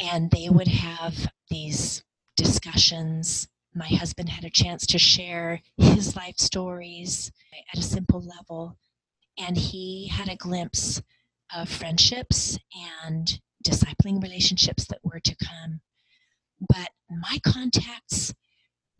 and 0.00 0.30
they 0.30 0.48
would 0.48 0.68
have 0.68 1.32
these 1.50 2.04
discussions. 2.36 3.48
My 3.74 3.86
husband 3.86 4.28
had 4.28 4.44
a 4.44 4.50
chance 4.50 4.86
to 4.88 4.98
share 4.98 5.62
his 5.76 6.14
life 6.14 6.38
stories 6.38 7.32
at 7.72 7.78
a 7.78 7.82
simple 7.82 8.20
level, 8.20 8.76
and 9.38 9.56
he 9.56 10.08
had 10.08 10.28
a 10.28 10.36
glimpse 10.36 11.02
of 11.54 11.68
friendships 11.68 12.58
and 12.94 13.40
discipling 13.64 14.22
relationships 14.22 14.86
that 14.86 15.00
were 15.02 15.20
to 15.20 15.36
come. 15.36 15.80
But 16.60 16.90
my 17.10 17.38
contacts 17.44 18.34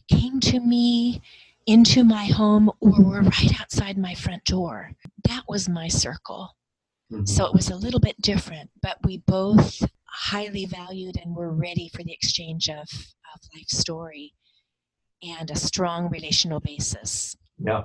came 0.09 0.41
to 0.41 0.61
me 0.61 1.23
into 1.67 2.05
my 2.05 2.27
home 2.27 2.71
or 2.81 3.03
were 3.03 3.23
right 3.23 3.61
outside 3.61 3.99
my 3.99 4.15
front 4.15 4.45
door. 4.45 4.93
That 5.29 5.45
was 5.49 5.69
my 5.69 5.89
circle. 5.89 6.51
Mm-hmm. 7.13 7.27
So 7.27 7.47
it 7.47 7.55
was 7.55 7.71
a 7.71 7.77
little 7.77 8.01
bit 8.01 8.21
different, 8.21 8.71
but 8.81 8.97
we 9.05 9.19
both 9.19 9.83
highly 10.07 10.67
valued 10.67 11.19
and 11.23 11.35
were 11.35 11.53
ready 11.53 11.91
for 11.95 12.03
the 12.03 12.13
exchange 12.13 12.69
of, 12.69 12.89
of 12.89 13.41
life 13.55 13.69
story 13.69 14.35
and 15.23 15.51
a 15.51 15.57
strong 15.57 16.09
relational 16.11 16.61
basis. 16.61 17.37
Yeah. 17.59 17.83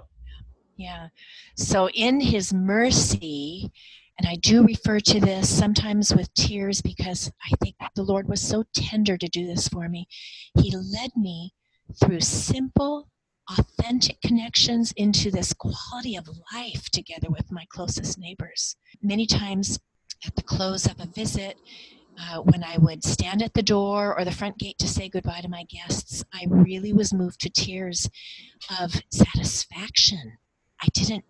Yeah. 0.78 1.08
So 1.56 1.90
in 1.90 2.20
his 2.20 2.54
mercy, 2.54 3.72
and 4.20 4.28
I 4.28 4.36
do 4.36 4.64
refer 4.64 5.00
to 5.00 5.20
this 5.20 5.50
sometimes 5.50 6.14
with 6.14 6.34
tears 6.34 6.82
because 6.82 7.32
I 7.46 7.56
think 7.62 7.76
the 7.96 8.04
Lord 8.04 8.28
was 8.28 8.42
so 8.42 8.64
tender 8.74 9.18
to 9.18 9.28
do 9.28 9.46
this 9.46 9.68
for 9.68 9.88
me. 9.90 10.08
He 10.60 10.76
led 10.76 11.12
me 11.16 11.54
through 12.02 12.22
simple, 12.22 13.10
authentic 13.50 14.22
connections 14.22 14.92
into 14.98 15.32
this 15.32 15.54
quality 15.54 16.16
of 16.16 16.30
life 16.54 16.90
together 16.90 17.28
with 17.30 17.52
my 17.52 17.66
closest 17.70 18.18
neighbors. 18.18 18.76
Many 19.02 19.26
times 19.26 19.80
at 20.26 20.36
the 20.36 20.44
close 20.44 20.86
of 20.86 21.00
a 21.00 21.06
visit, 21.06 21.58
uh, 22.20 22.42
when 22.42 22.64
I 22.64 22.78
would 22.78 23.04
stand 23.04 23.42
at 23.42 23.54
the 23.54 23.62
door 23.62 24.18
or 24.18 24.26
the 24.26 24.32
front 24.32 24.58
gate 24.58 24.80
to 24.80 24.88
say 24.88 25.08
goodbye 25.08 25.42
to 25.42 25.50
my 25.50 25.64
guests, 25.64 26.24
I 26.34 26.46
really 26.50 26.92
was 26.92 27.14
moved 27.14 27.42
to 27.42 27.50
tears 27.50 28.10
of 28.80 29.02
satisfaction. 29.12 30.38
I 30.82 30.88
didn't 30.94 31.26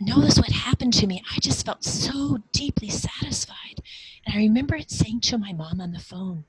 know 0.00 0.20
this 0.20 0.38
would 0.38 0.52
happen 0.52 0.90
to 0.92 1.06
me. 1.06 1.22
I 1.34 1.40
just 1.40 1.66
felt 1.66 1.84
so 1.84 2.38
deeply 2.52 2.88
satisfied. 2.88 3.82
And 4.24 4.34
I 4.34 4.38
remember 4.38 4.76
it 4.76 4.90
saying 4.90 5.20
to 5.22 5.38
my 5.38 5.52
mom 5.52 5.80
on 5.80 5.92
the 5.92 5.98
phone, 5.98 6.44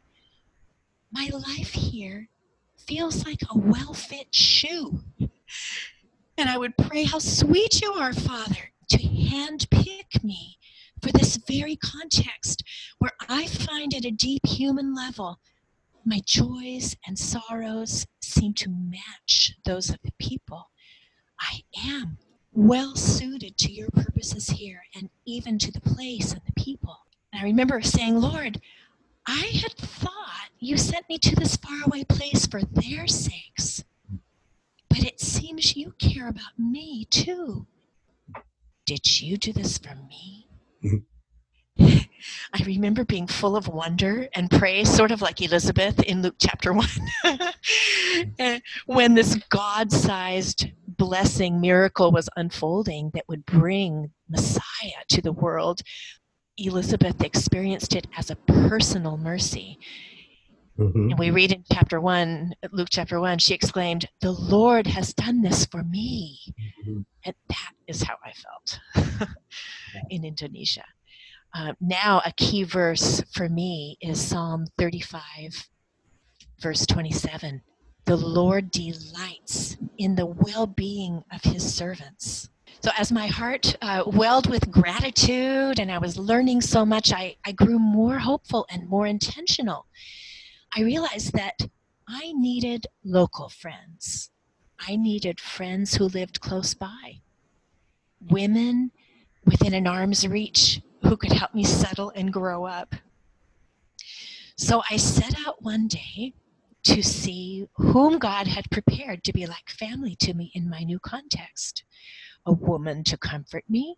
My 1.12 1.30
life 1.34 1.72
here 1.72 2.30
feels 2.90 3.24
like 3.24 3.42
a 3.44 3.58
well 3.58 3.94
fit 3.94 4.34
shoe. 4.34 5.00
And 6.38 6.50
I 6.50 6.58
would 6.58 6.76
pray, 6.76 7.04
How 7.04 7.20
sweet 7.20 7.82
you 7.82 7.92
are, 7.94 8.14
Father, 8.14 8.72
to 8.90 8.98
handpick 8.98 10.24
me 10.24 10.58
for 11.00 11.12
this 11.12 11.38
very 11.38 11.76
context 11.76 12.64
where 12.98 13.12
I 13.30 13.46
find 13.46 13.94
at 13.94 14.06
a 14.06 14.12
deep 14.12 14.44
human 14.46 14.96
level 14.96 15.40
my 16.04 16.22
joys 16.26 16.96
and 17.06 17.20
sorrows 17.20 18.08
seem 18.22 18.54
to 18.56 18.70
match 18.70 19.54
those 19.66 19.92
of 19.92 20.00
the 20.04 20.14
people. 20.18 20.72
I 21.40 21.60
am 21.86 22.18
well 22.54 22.96
suited 22.96 23.58
to 23.60 23.72
your 23.72 23.90
purposes 23.92 24.50
here 24.50 24.82
and 24.96 25.10
even 25.26 25.60
to 25.60 25.72
the 25.72 25.82
place 25.82 26.32
and 26.32 26.42
the 26.48 26.60
people. 26.60 26.98
And 27.32 27.42
I 27.42 27.44
remember 27.44 27.82
saying, 27.82 28.20
Lord, 28.20 28.60
I 29.32 29.52
had 29.62 29.74
thought 29.74 30.50
you 30.58 30.76
sent 30.76 31.08
me 31.08 31.20
to 31.20 31.36
this 31.36 31.56
faraway 31.56 32.04
place 32.04 32.48
for 32.48 32.64
their 32.64 33.06
sakes, 33.06 33.84
but 34.90 35.04
it 35.04 35.22
seems 35.22 35.76
you 35.76 35.94
care 36.00 36.28
about 36.28 36.58
me 36.58 37.06
too. 37.06 37.68
Did 38.88 39.22
you 39.22 39.38
do 39.38 39.54
this 39.54 39.78
for 39.78 39.94
me? 39.94 40.48
Mm-hmm. 40.84 40.98
I 42.54 42.64
remember 42.66 43.06
being 43.06 43.28
full 43.28 43.56
of 43.56 43.68
wonder 43.68 44.28
and 44.34 44.50
praise, 44.50 44.92
sort 44.92 45.12
of 45.12 45.22
like 45.22 45.42
Elizabeth 45.44 46.02
in 46.02 46.24
Luke 46.24 46.36
chapter 46.40 46.74
1, 46.74 46.88
when 48.88 49.14
this 49.14 49.36
God 49.50 49.92
sized 49.92 50.72
blessing 50.88 51.62
miracle 51.62 52.12
was 52.12 52.30
unfolding 52.36 53.12
that 53.14 53.26
would 53.28 53.46
bring 53.46 54.12
Messiah 54.28 55.04
to 55.10 55.22
the 55.22 55.32
world. 55.32 55.82
Elizabeth 56.66 57.24
experienced 57.24 57.96
it 57.96 58.08
as 58.18 58.30
a 58.30 58.36
personal 58.36 59.18
mercy. 59.18 59.80
Mm-hmm. 60.78 61.10
And 61.10 61.20
we 61.20 61.32
read 61.32 61.52
in 61.52 61.64
chapter 61.72 62.00
1, 62.00 62.54
Luke 62.72 62.88
chapter 62.90 63.20
1, 63.20 63.40
she 63.40 63.54
exclaimed, 63.54 64.08
The 64.22 64.32
Lord 64.32 64.88
has 64.88 65.14
done 65.14 65.42
this 65.42 65.66
for 65.66 65.84
me. 65.84 66.40
Mm-hmm. 66.82 67.02
And 67.26 67.36
that 67.50 67.72
is 67.88 68.04
how 68.04 68.16
I 68.24 68.32
felt 68.32 69.30
in 70.10 70.24
Indonesia. 70.24 70.86
Uh, 71.54 71.74
now, 71.82 72.22
a 72.26 72.32
key 72.34 72.64
verse 72.64 73.22
for 73.34 73.50
me 73.50 73.98
is 74.02 74.22
Psalm 74.22 74.68
35, 74.78 75.68
verse 76.62 76.86
27. 76.86 77.62
The 78.06 78.16
Lord 78.16 78.72
delights 78.72 79.78
in 79.98 80.16
the 80.16 80.26
well 80.26 80.68
being 80.68 81.24
of 81.32 81.44
his 81.44 81.74
servants. 81.74 82.50
So, 82.82 82.92
as 82.98 83.12
my 83.12 83.28
heart 83.28 83.76
uh, 83.82 84.04
welled 84.08 84.50
with 84.50 84.72
gratitude 84.72 85.80
and 85.80 85.92
I 85.92 85.98
was 85.98 86.18
learning 86.18 86.62
so 86.62 86.86
much, 86.86 87.12
I, 87.12 87.36
I 87.46 87.52
grew 87.52 87.78
more 87.78 88.20
hopeful 88.20 88.66
and 88.70 88.88
more 88.88 89.06
intentional. 89.06 89.86
I 90.74 90.84
realized 90.84 91.34
that 91.34 91.68
I 92.08 92.32
needed 92.32 92.88
local 93.04 93.50
friends. 93.50 94.32
I 94.80 94.96
needed 94.96 95.42
friends 95.42 95.96
who 95.96 96.06
lived 96.06 96.40
close 96.40 96.74
by, 96.74 97.20
women 98.22 98.92
within 99.44 99.74
an 99.74 99.86
arm's 99.86 100.26
reach 100.26 100.80
who 101.02 101.18
could 101.18 101.34
help 101.34 101.54
me 101.54 101.66
settle 101.66 102.14
and 102.16 102.32
grow 102.32 102.64
up. 102.64 102.96
So 104.56 104.84
I 104.90 104.96
set 104.96 105.36
out 105.46 105.62
one 105.62 105.90
day 105.90 106.34
to 106.84 107.04
see 107.04 107.68
whom 107.76 108.20
God 108.20 108.48
had 108.48 108.72
prepared 108.72 109.26
to 109.26 109.34
be 109.34 109.46
like 109.46 109.70
family 109.70 110.16
to 110.22 110.34
me 110.34 110.50
in 110.56 110.70
my 110.70 110.84
new 110.84 111.00
context 111.00 111.84
a 112.50 112.54
woman 112.54 113.04
to 113.04 113.16
comfort 113.16 113.64
me, 113.70 113.96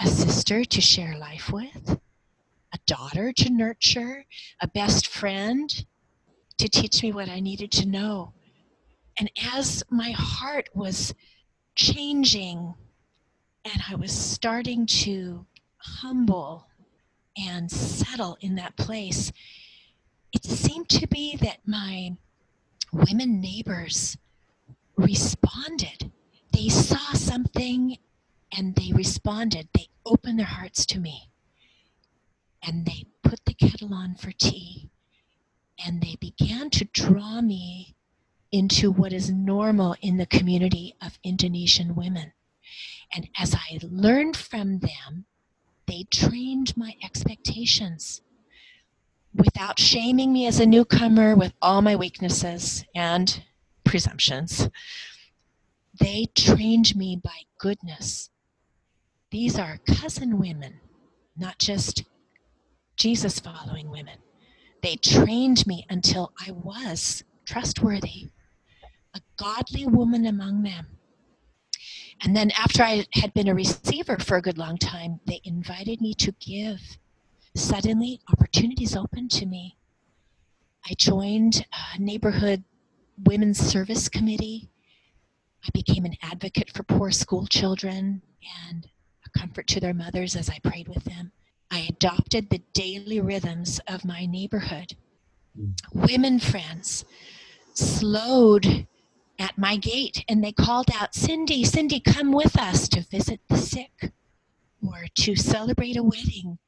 a 0.00 0.08
sister 0.08 0.64
to 0.64 0.80
share 0.80 1.16
life 1.16 1.52
with, 1.52 2.00
a 2.74 2.78
daughter 2.84 3.32
to 3.32 3.48
nurture, 3.48 4.24
a 4.60 4.66
best 4.66 5.06
friend 5.06 5.86
to 6.58 6.68
teach 6.68 7.00
me 7.04 7.12
what 7.12 7.28
I 7.28 7.38
needed 7.38 7.70
to 7.72 7.86
know. 7.86 8.32
And 9.20 9.30
as 9.54 9.84
my 9.88 10.10
heart 10.10 10.68
was 10.74 11.14
changing 11.76 12.74
and 13.64 13.82
I 13.88 13.94
was 13.94 14.10
starting 14.10 14.84
to 14.86 15.46
humble 15.76 16.66
and 17.38 17.70
settle 17.70 18.36
in 18.40 18.56
that 18.56 18.76
place, 18.76 19.30
it 20.32 20.44
seemed 20.44 20.88
to 20.88 21.06
be 21.06 21.36
that 21.36 21.58
my 21.64 22.16
women 22.92 23.40
neighbors 23.40 24.16
responded. 24.96 26.05
They 26.56 26.70
saw 26.70 27.12
something 27.12 27.98
and 28.50 28.74
they 28.76 28.90
responded. 28.90 29.68
They 29.74 29.88
opened 30.06 30.38
their 30.38 30.46
hearts 30.46 30.86
to 30.86 30.98
me 30.98 31.28
and 32.62 32.86
they 32.86 33.04
put 33.22 33.44
the 33.44 33.52
kettle 33.52 33.92
on 33.92 34.14
for 34.14 34.32
tea 34.32 34.88
and 35.84 36.00
they 36.00 36.16
began 36.18 36.70
to 36.70 36.86
draw 36.86 37.42
me 37.42 37.94
into 38.50 38.90
what 38.90 39.12
is 39.12 39.30
normal 39.30 39.96
in 40.00 40.16
the 40.16 40.24
community 40.24 40.94
of 41.02 41.18
Indonesian 41.22 41.94
women. 41.94 42.32
And 43.12 43.28
as 43.38 43.54
I 43.54 43.78
learned 43.82 44.38
from 44.38 44.78
them, 44.78 45.26
they 45.86 46.04
trained 46.04 46.74
my 46.74 46.96
expectations 47.04 48.22
without 49.34 49.78
shaming 49.78 50.32
me 50.32 50.46
as 50.46 50.58
a 50.58 50.64
newcomer 50.64 51.36
with 51.36 51.52
all 51.60 51.82
my 51.82 51.96
weaknesses 51.96 52.82
and 52.94 53.42
presumptions. 53.84 54.70
They 55.98 56.26
trained 56.34 56.94
me 56.96 57.20
by 57.22 57.42
goodness. 57.58 58.30
These 59.30 59.58
are 59.58 59.78
cousin 59.86 60.38
women, 60.38 60.80
not 61.36 61.58
just 61.58 62.04
Jesus 62.96 63.38
following 63.40 63.90
women. 63.90 64.18
They 64.82 64.96
trained 64.96 65.66
me 65.66 65.86
until 65.88 66.32
I 66.46 66.50
was 66.52 67.24
trustworthy, 67.44 68.30
a 69.14 69.20
godly 69.36 69.86
woman 69.86 70.26
among 70.26 70.62
them. 70.62 70.86
And 72.22 72.34
then, 72.36 72.50
after 72.58 72.82
I 72.82 73.06
had 73.12 73.34
been 73.34 73.48
a 73.48 73.54
receiver 73.54 74.18
for 74.18 74.36
a 74.36 74.42
good 74.42 74.58
long 74.58 74.78
time, 74.78 75.20
they 75.26 75.40
invited 75.44 76.00
me 76.00 76.14
to 76.14 76.32
give. 76.32 76.80
Suddenly, 77.54 78.20
opportunities 78.30 78.96
opened 78.96 79.30
to 79.32 79.46
me. 79.46 79.76
I 80.88 80.94
joined 80.94 81.66
a 81.72 81.98
neighborhood 81.98 82.64
women's 83.22 83.58
service 83.58 84.08
committee. 84.08 84.70
I 85.66 85.70
became 85.72 86.04
an 86.04 86.16
advocate 86.22 86.70
for 86.72 86.84
poor 86.84 87.10
school 87.10 87.46
children 87.46 88.22
and 88.68 88.86
a 89.26 89.38
comfort 89.38 89.66
to 89.68 89.80
their 89.80 89.94
mothers 89.94 90.36
as 90.36 90.48
I 90.48 90.60
prayed 90.60 90.86
with 90.86 91.04
them. 91.04 91.32
I 91.72 91.80
adopted 91.88 92.48
the 92.48 92.62
daily 92.72 93.20
rhythms 93.20 93.80
of 93.88 94.04
my 94.04 94.26
neighborhood. 94.26 94.94
Mm. 95.58 95.74
Women 95.92 96.38
friends 96.38 97.04
slowed 97.74 98.86
at 99.40 99.58
my 99.58 99.76
gate 99.76 100.24
and 100.28 100.42
they 100.44 100.52
called 100.52 100.88
out, 100.94 101.14
Cindy, 101.14 101.64
Cindy, 101.64 101.98
come 101.98 102.30
with 102.30 102.56
us 102.56 102.88
to 102.90 103.00
visit 103.00 103.40
the 103.48 103.58
sick 103.58 104.12
or 104.86 105.06
to 105.16 105.34
celebrate 105.34 105.96
a 105.96 106.02
wedding, 106.02 106.58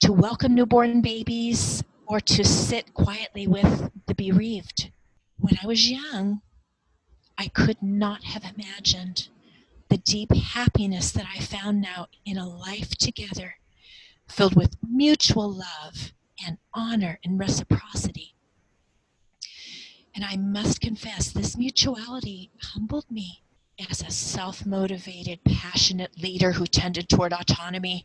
to 0.00 0.12
welcome 0.12 0.54
newborn 0.54 1.00
babies, 1.00 1.82
or 2.06 2.20
to 2.20 2.44
sit 2.44 2.92
quietly 2.92 3.46
with 3.46 3.90
the 4.06 4.14
bereaved. 4.14 4.90
When 5.38 5.58
I 5.62 5.66
was 5.66 5.90
young, 5.90 6.42
I 7.38 7.46
could 7.46 7.80
not 7.80 8.24
have 8.24 8.42
imagined 8.44 9.28
the 9.88 9.96
deep 9.96 10.32
happiness 10.32 11.12
that 11.12 11.26
I 11.32 11.38
found 11.38 11.80
now 11.80 12.08
in 12.24 12.36
a 12.36 12.48
life 12.48 12.96
together 12.96 13.54
filled 14.26 14.56
with 14.56 14.76
mutual 14.82 15.50
love 15.50 16.12
and 16.44 16.58
honor 16.74 17.20
and 17.24 17.38
reciprocity. 17.38 18.34
And 20.14 20.24
I 20.24 20.36
must 20.36 20.80
confess, 20.80 21.30
this 21.30 21.56
mutuality 21.56 22.50
humbled 22.60 23.08
me 23.08 23.42
as 23.88 24.02
a 24.02 24.10
self 24.10 24.66
motivated, 24.66 25.44
passionate 25.44 26.20
leader 26.20 26.52
who 26.52 26.66
tended 26.66 27.08
toward 27.08 27.32
autonomy. 27.32 28.04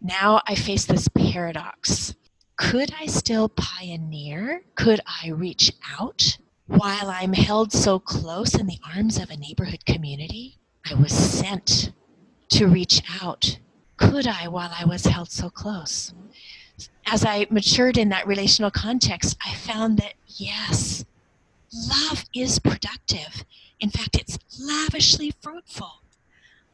Now 0.00 0.40
I 0.46 0.54
face 0.54 0.84
this 0.84 1.08
paradox. 1.08 2.14
Could 2.56 2.94
I 2.98 3.06
still 3.06 3.48
pioneer? 3.48 4.62
Could 4.76 5.00
I 5.04 5.30
reach 5.30 5.72
out 5.98 6.38
while 6.78 7.10
I'm 7.10 7.32
held 7.32 7.72
so 7.72 7.98
close 7.98 8.54
in 8.54 8.66
the 8.66 8.78
arms 8.94 9.18
of 9.18 9.30
a 9.30 9.36
neighborhood 9.36 9.84
community? 9.84 10.58
I 10.90 10.94
was 10.94 11.12
sent 11.12 11.92
to 12.50 12.66
reach 12.66 13.02
out 13.22 13.58
could 14.02 14.26
I 14.26 14.48
while 14.48 14.72
I 14.76 14.84
was 14.84 15.04
held 15.06 15.30
so 15.30 15.48
close? 15.48 16.12
As 17.06 17.24
I 17.24 17.46
matured 17.50 17.96
in 17.96 18.08
that 18.08 18.26
relational 18.26 18.70
context, 18.70 19.36
I 19.46 19.54
found 19.54 19.98
that 19.98 20.14
yes, 20.26 21.04
love 21.72 22.24
is 22.34 22.58
productive. 22.58 23.44
In 23.80 23.90
fact, 23.90 24.16
it's 24.16 24.38
lavishly 24.58 25.32
fruitful. 25.40 26.02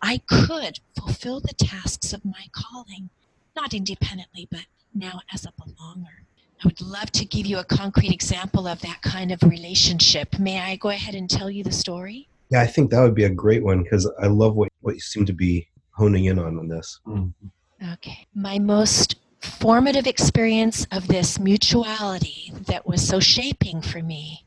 I 0.01 0.19
could 0.27 0.81
fulfill 0.97 1.41
the 1.41 1.55
tasks 1.55 2.13
of 2.13 2.25
my 2.25 2.47
calling, 2.53 3.11
not 3.55 3.75
independently, 3.75 4.49
but 4.51 4.67
now 4.95 5.21
as 5.33 5.45
a 5.45 5.53
belonger. 5.53 6.25
I 6.61 6.67
would 6.67 6.81
love 6.81 7.13
to 7.13 7.25
give 7.25 7.47
you 7.47 7.59
a 7.59 7.65
concrete 7.65 8.13
example 8.13 8.67
of 8.67 8.81
that 8.81 9.01
kind 9.03 9.31
of 9.31 9.43
relationship. 9.43 10.39
May 10.39 10.59
I 10.59 10.77
go 10.77 10.89
ahead 10.89 11.15
and 11.15 11.31
tell 11.31 11.49
you 11.51 11.63
the 11.63 11.73
story? 11.73 12.29
Yeah, 12.51 12.63
I 12.63 12.67
think 12.67 12.91
that 12.91 13.01
would 13.01 13.15
be 13.15 13.25
a 13.25 13.31
great 13.31 13.63
one 13.63 13.83
because 13.83 14.11
I 14.21 14.27
love 14.27 14.57
what, 14.57 14.69
what 14.81 14.95
you 14.95 15.01
seem 15.01 15.25
to 15.27 15.33
be 15.33 15.69
honing 15.93 16.25
in 16.25 16.39
on 16.39 16.59
on 16.59 16.69
this. 16.69 17.01
Mm-hmm. 17.07 17.93
Okay. 17.93 18.27
My 18.35 18.59
most 18.59 19.17
formative 19.41 20.07
experience 20.07 20.87
of 20.91 21.07
this 21.07 21.39
mutuality 21.39 22.53
that 22.67 22.87
was 22.87 23.07
so 23.07 23.21
shaping 23.21 23.81
for 23.81 24.03
me 24.03 24.45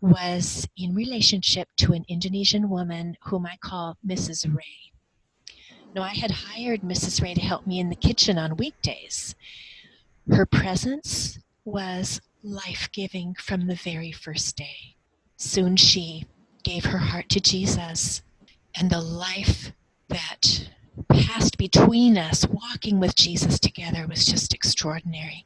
was 0.00 0.66
in 0.76 0.94
relationship 0.94 1.68
to 1.76 1.92
an 1.92 2.04
Indonesian 2.08 2.70
woman 2.70 3.16
whom 3.24 3.46
I 3.46 3.56
call 3.62 3.98
Mrs. 4.06 4.52
Ray. 4.54 4.92
Now, 5.94 6.02
I 6.02 6.14
had 6.14 6.30
hired 6.30 6.80
Mrs. 6.80 7.22
Ray 7.22 7.34
to 7.34 7.40
help 7.40 7.66
me 7.66 7.78
in 7.78 7.90
the 7.90 7.96
kitchen 7.96 8.38
on 8.38 8.56
weekdays. 8.56 9.34
Her 10.30 10.46
presence 10.46 11.38
was 11.64 12.20
life 12.42 12.88
giving 12.92 13.34
from 13.34 13.66
the 13.66 13.74
very 13.74 14.12
first 14.12 14.56
day. 14.56 14.96
Soon 15.36 15.76
she 15.76 16.26
gave 16.62 16.84
her 16.84 16.98
heart 16.98 17.28
to 17.30 17.40
Jesus, 17.40 18.22
and 18.76 18.88
the 18.88 19.00
life 19.00 19.72
that 20.08 20.68
passed 21.08 21.58
between 21.58 22.16
us, 22.16 22.46
walking 22.46 23.00
with 23.00 23.16
Jesus 23.16 23.58
together, 23.58 24.06
was 24.06 24.24
just 24.24 24.54
extraordinary. 24.54 25.44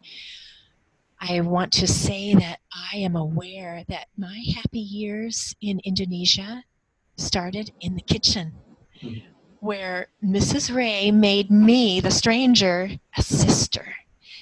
I 1.18 1.40
want 1.40 1.72
to 1.74 1.86
say 1.86 2.34
that 2.34 2.60
I 2.72 2.98
am 2.98 3.16
aware 3.16 3.84
that 3.88 4.08
my 4.18 4.44
happy 4.54 4.80
years 4.80 5.56
in 5.62 5.80
Indonesia 5.84 6.64
started 7.16 7.72
in 7.80 7.94
the 7.94 8.02
kitchen, 8.02 8.52
hmm. 9.00 9.14
where 9.60 10.08
Mrs. 10.22 10.74
Ray 10.74 11.10
made 11.10 11.50
me, 11.50 12.00
the 12.00 12.10
stranger, 12.10 12.90
a 13.16 13.22
sister. 13.22 13.94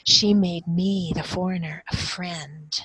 She 0.04 0.34
made 0.34 0.66
me, 0.66 1.12
the 1.14 1.22
foreigner, 1.22 1.82
a 1.90 1.96
friend. 1.96 2.78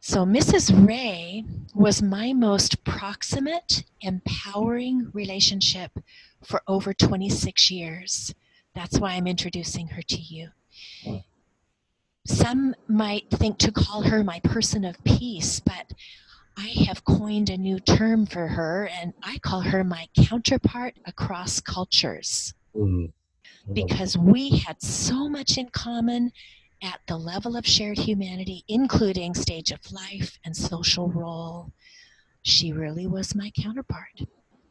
So, 0.00 0.24
Mrs. 0.24 0.86
Ray 0.86 1.44
was 1.74 2.02
my 2.02 2.32
most 2.32 2.84
proximate, 2.84 3.84
empowering 4.02 5.10
relationship 5.12 5.98
for 6.44 6.62
over 6.68 6.94
26 6.94 7.70
years. 7.70 8.34
That's 8.74 9.00
why 9.00 9.12
I'm 9.12 9.26
introducing 9.26 9.88
her 9.88 10.02
to 10.02 10.16
you. 10.20 10.50
Some 12.26 12.74
might 12.88 13.30
think 13.30 13.58
to 13.58 13.72
call 13.72 14.02
her 14.02 14.22
my 14.22 14.40
person 14.40 14.84
of 14.84 15.02
peace, 15.02 15.60
but 15.60 15.92
I 16.58 16.68
have 16.86 17.04
coined 17.04 17.48
a 17.48 17.56
new 17.56 17.80
term 17.80 18.26
for 18.26 18.48
her, 18.48 18.88
and 19.00 19.14
I 19.22 19.38
call 19.38 19.60
her 19.60 19.82
my 19.82 20.08
counterpart 20.16 20.94
across 21.06 21.60
cultures. 21.60 22.52
Mm. 22.74 23.12
Because 23.72 24.16
we 24.16 24.58
had 24.58 24.82
so 24.82 25.28
much 25.28 25.56
in 25.58 25.68
common 25.70 26.32
at 26.82 27.00
the 27.06 27.16
level 27.16 27.56
of 27.56 27.66
shared 27.66 27.98
humanity, 27.98 28.64
including 28.68 29.34
stage 29.34 29.70
of 29.70 29.92
life 29.92 30.38
and 30.44 30.56
social 30.56 31.08
role. 31.08 31.72
She 32.42 32.72
really 32.72 33.06
was 33.06 33.34
my 33.34 33.50
counterpart. 33.50 34.20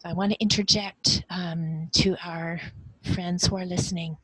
I 0.04 0.14
want 0.14 0.32
to 0.32 0.40
interject 0.40 1.24
um, 1.30 1.90
to 1.94 2.16
our 2.24 2.62
friends 3.14 3.48
who 3.48 3.58
are 3.58 3.66
listening. 3.66 4.18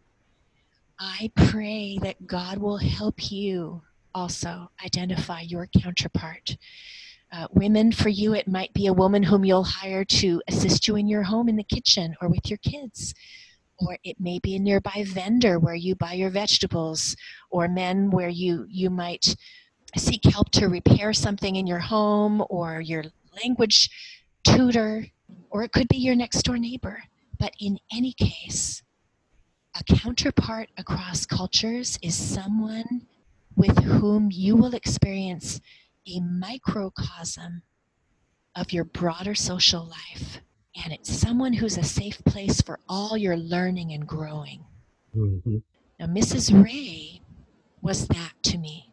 I 1.00 1.32
pray 1.36 1.98
that 2.04 2.28
God 2.28 2.60
will 2.60 2.78
help 2.78 3.32
you 3.32 3.82
also 4.13 4.70
identify 4.86 5.41
your 5.41 5.67
counterpart. 5.67 6.58
Uh, 7.32 7.48
women, 7.52 7.91
for 7.91 8.10
you, 8.10 8.34
it 8.34 8.48
might 8.48 8.74
be 8.74 8.88
a 8.88 8.94
woman 8.94 9.24
whom 9.24 9.46
you'll 9.46 9.63
hire 9.63 10.04
to 10.04 10.41
assist 10.48 10.88
you 10.88 10.98
in 10.98 11.08
your 11.08 11.24
home 11.24 11.50
in 11.50 11.56
the 11.56 11.63
kitchen 11.63 12.15
or 12.22 12.28
with 12.28 12.50
your 12.50 12.60
kids. 12.60 13.15
Or 13.86 13.98
it 14.04 14.20
may 14.20 14.39
be 14.39 14.56
a 14.56 14.60
nearby 14.60 15.04
vendor 15.08 15.58
where 15.58 15.76
you 15.76 15.96
buy 15.96 16.13
your 16.13 16.30
vegetables, 16.30 17.15
or 17.50 17.67
men 17.67 18.12
where 18.12 18.30
you, 18.30 18.65
you 18.70 18.89
might 18.89 19.36
seek 19.98 20.24
help 20.26 20.52
to 20.52 20.67
repair 20.67 21.13
something 21.13 21.56
in 21.56 21.67
your 21.67 21.80
home 21.80 22.44
or 22.50 22.80
your 22.80 23.06
language 23.44 23.89
tutor, 24.44 25.08
or 25.50 25.63
it 25.63 25.72
could 25.72 25.88
be 25.88 25.98
your 25.98 26.15
next 26.15 26.44
door 26.44 26.58
neighbor. 26.58 27.04
But 27.39 27.54
in 27.60 27.80
any 27.91 28.13
case, 28.13 28.84
a 29.80 29.84
counterpart 29.84 30.70
across 30.78 31.26
cultures 31.26 31.98
is 32.02 32.15
someone 32.15 33.08
with 33.56 33.84
whom 33.84 34.30
you 34.32 34.56
will 34.56 34.76
experience 34.76 35.60
a 36.08 36.20
microcosm 36.20 37.63
of 38.56 38.74
your 38.74 38.84
broader 38.84 39.34
social 39.34 39.86
life. 39.86 40.41
And 40.75 40.93
it's 40.93 41.12
someone 41.12 41.53
who's 41.53 41.77
a 41.77 41.84
safe 41.84 42.23
place 42.23 42.62
for 42.62 42.79
all 42.88 43.17
your 43.17 43.38
learning 43.38 43.91
and 43.91 44.07
growing. 44.07 44.65
Mm-hmm. 45.15 45.57
Now, 45.99 46.05
Mrs. 46.07 46.63
Ray 46.63 47.21
was 47.81 48.07
that 48.07 48.34
to 48.43 48.57
me. 48.57 48.91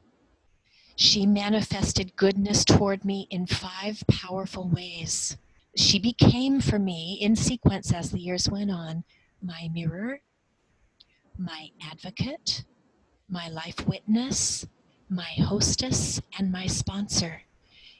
She 0.96 1.26
manifested 1.26 2.16
goodness 2.16 2.64
toward 2.64 3.04
me 3.04 3.28
in 3.30 3.46
five 3.46 4.02
powerful 4.08 4.68
ways. 4.68 5.36
She 5.76 6.00
became 6.00 6.60
for 6.60 6.78
me, 6.78 7.18
in 7.20 7.36
sequence 7.36 7.92
as 7.92 8.10
the 8.10 8.18
years 8.18 8.50
went 8.50 8.72
on, 8.72 9.04
my 9.40 9.70
mirror, 9.72 10.20
my 11.38 11.70
advocate, 11.88 12.64
my 13.28 13.48
life 13.48 13.86
witness, 13.86 14.66
my 15.08 15.30
hostess, 15.38 16.20
and 16.36 16.50
my 16.50 16.66
sponsor. 16.66 17.42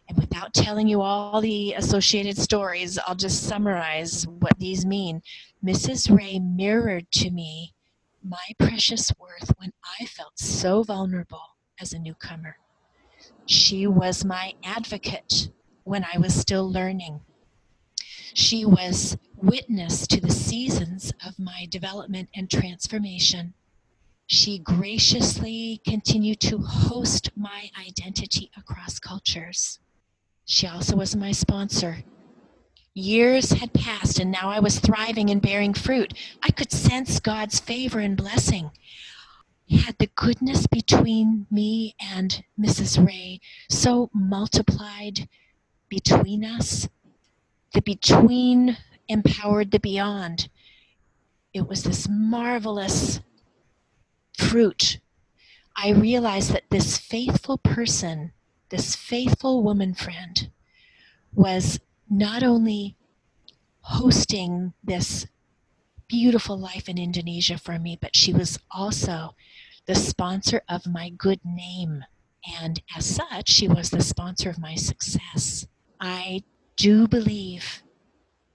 And 0.09 0.19
without 0.19 0.55
telling 0.55 0.89
you 0.89 1.03
all 1.03 1.41
the 1.41 1.75
associated 1.75 2.39
stories, 2.39 2.99
I'll 3.07 3.15
just 3.15 3.43
summarize 3.43 4.27
what 4.27 4.59
these 4.59 4.87
mean. 4.87 5.23
Mrs. 5.65 6.15
Ray 6.15 6.39
mirrored 6.39 7.11
to 7.13 7.31
me 7.31 7.75
my 8.23 8.55
precious 8.59 9.13
worth 9.19 9.53
when 9.59 9.73
I 10.01 10.07
felt 10.07 10.39
so 10.39 10.83
vulnerable 10.83 11.57
as 11.81 11.93
a 11.93 11.99
newcomer. 11.99 12.57
She 13.47 13.87
was 13.87 14.25
my 14.25 14.55
advocate 14.65 15.51
when 15.85 16.05
I 16.05 16.19
was 16.19 16.35
still 16.35 16.71
learning. 16.71 17.21
She 18.35 18.65
was 18.65 19.17
witness 19.37 20.07
to 20.09 20.21
the 20.21 20.31
seasons 20.31 21.13
of 21.27 21.39
my 21.39 21.67
development 21.71 22.29
and 22.35 22.51
transformation. 22.51 23.55
She 24.27 24.59
graciously 24.59 25.81
continued 25.87 26.41
to 26.41 26.59
host 26.59 27.31
my 27.37 27.71
identity 27.79 28.51
across 28.57 28.99
cultures. 28.99 29.81
She 30.51 30.67
also 30.67 30.97
was 30.97 31.15
my 31.15 31.31
sponsor. 31.31 32.05
Years 32.95 33.51
had 33.51 33.75
passed, 33.75 34.19
and 34.19 34.31
now 34.31 34.49
I 34.49 34.61
was 34.61 34.79
thriving 34.79 35.29
and 35.29 35.43
bearing 35.43 35.75
fruit. 35.75 36.15
I 36.43 36.51
could 36.51 36.73
sense 36.73 37.21
God's 37.21 37.61
favor 37.61 38.01
and 38.01 38.17
blessing. 38.17 38.71
Had 39.69 39.99
the 39.99 40.09
goodness 40.17 40.67
between 40.67 41.47
me 41.51 41.95
and 42.01 42.43
Mrs. 42.59 43.07
Ray 43.07 43.43
so 43.69 44.09
multiplied 44.15 45.29
between 45.91 46.47
us? 46.47 46.89
The 47.75 47.83
between 47.83 48.79
empowered 49.07 49.71
the 49.71 49.81
beyond. 49.81 50.49
It 51.53 51.69
was 51.69 51.85
this 51.85 52.09
marvelous 52.09 53.21
fruit. 54.33 54.99
I 55.77 55.91
realized 55.91 56.53
that 56.53 56.71
this 56.71 56.97
faithful 56.97 57.59
person 57.59 58.33
this 58.71 58.95
faithful 58.95 59.63
woman 59.63 59.95
friend 59.95 60.51
was 61.33 61.81
not 62.09 62.43
only 62.43 62.97
hosting 63.81 64.73
this 64.83 65.27
beautiful 66.09 66.59
life 66.59 66.89
in 66.89 66.99
Indonesia 66.99 67.59
for 67.59 67.79
me, 67.79 67.99
but 68.01 68.17
she 68.17 68.33
was 68.33 68.59
also 68.71 69.35
the 69.87 69.95
sponsor 69.95 70.63
of 70.69 70.87
my 70.87 71.11
good 71.11 71.41
name. 71.45 72.05
And 72.61 72.83
as 72.97 73.07
such, 73.07 73.49
she 73.49 73.69
was 73.69 73.91
the 73.91 74.03
sponsor 74.03 74.51
of 74.51 74.59
my 74.59 74.75
success. 74.75 75.67
I 76.01 76.43
do 76.77 77.09
believe 77.09 77.83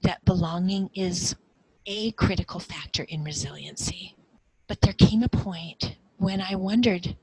that 0.01 0.25
belonging 0.25 0.89
is 0.93 1.35
a 1.85 2.11
critical 2.13 2.59
factor 2.59 3.03
in 3.03 3.23
resiliency. 3.23 4.15
But 4.67 4.81
there 4.81 4.93
came 4.93 5.23
a 5.23 5.29
point 5.29 5.97
when 6.17 6.41
I 6.41 6.55
wondered 6.55 7.17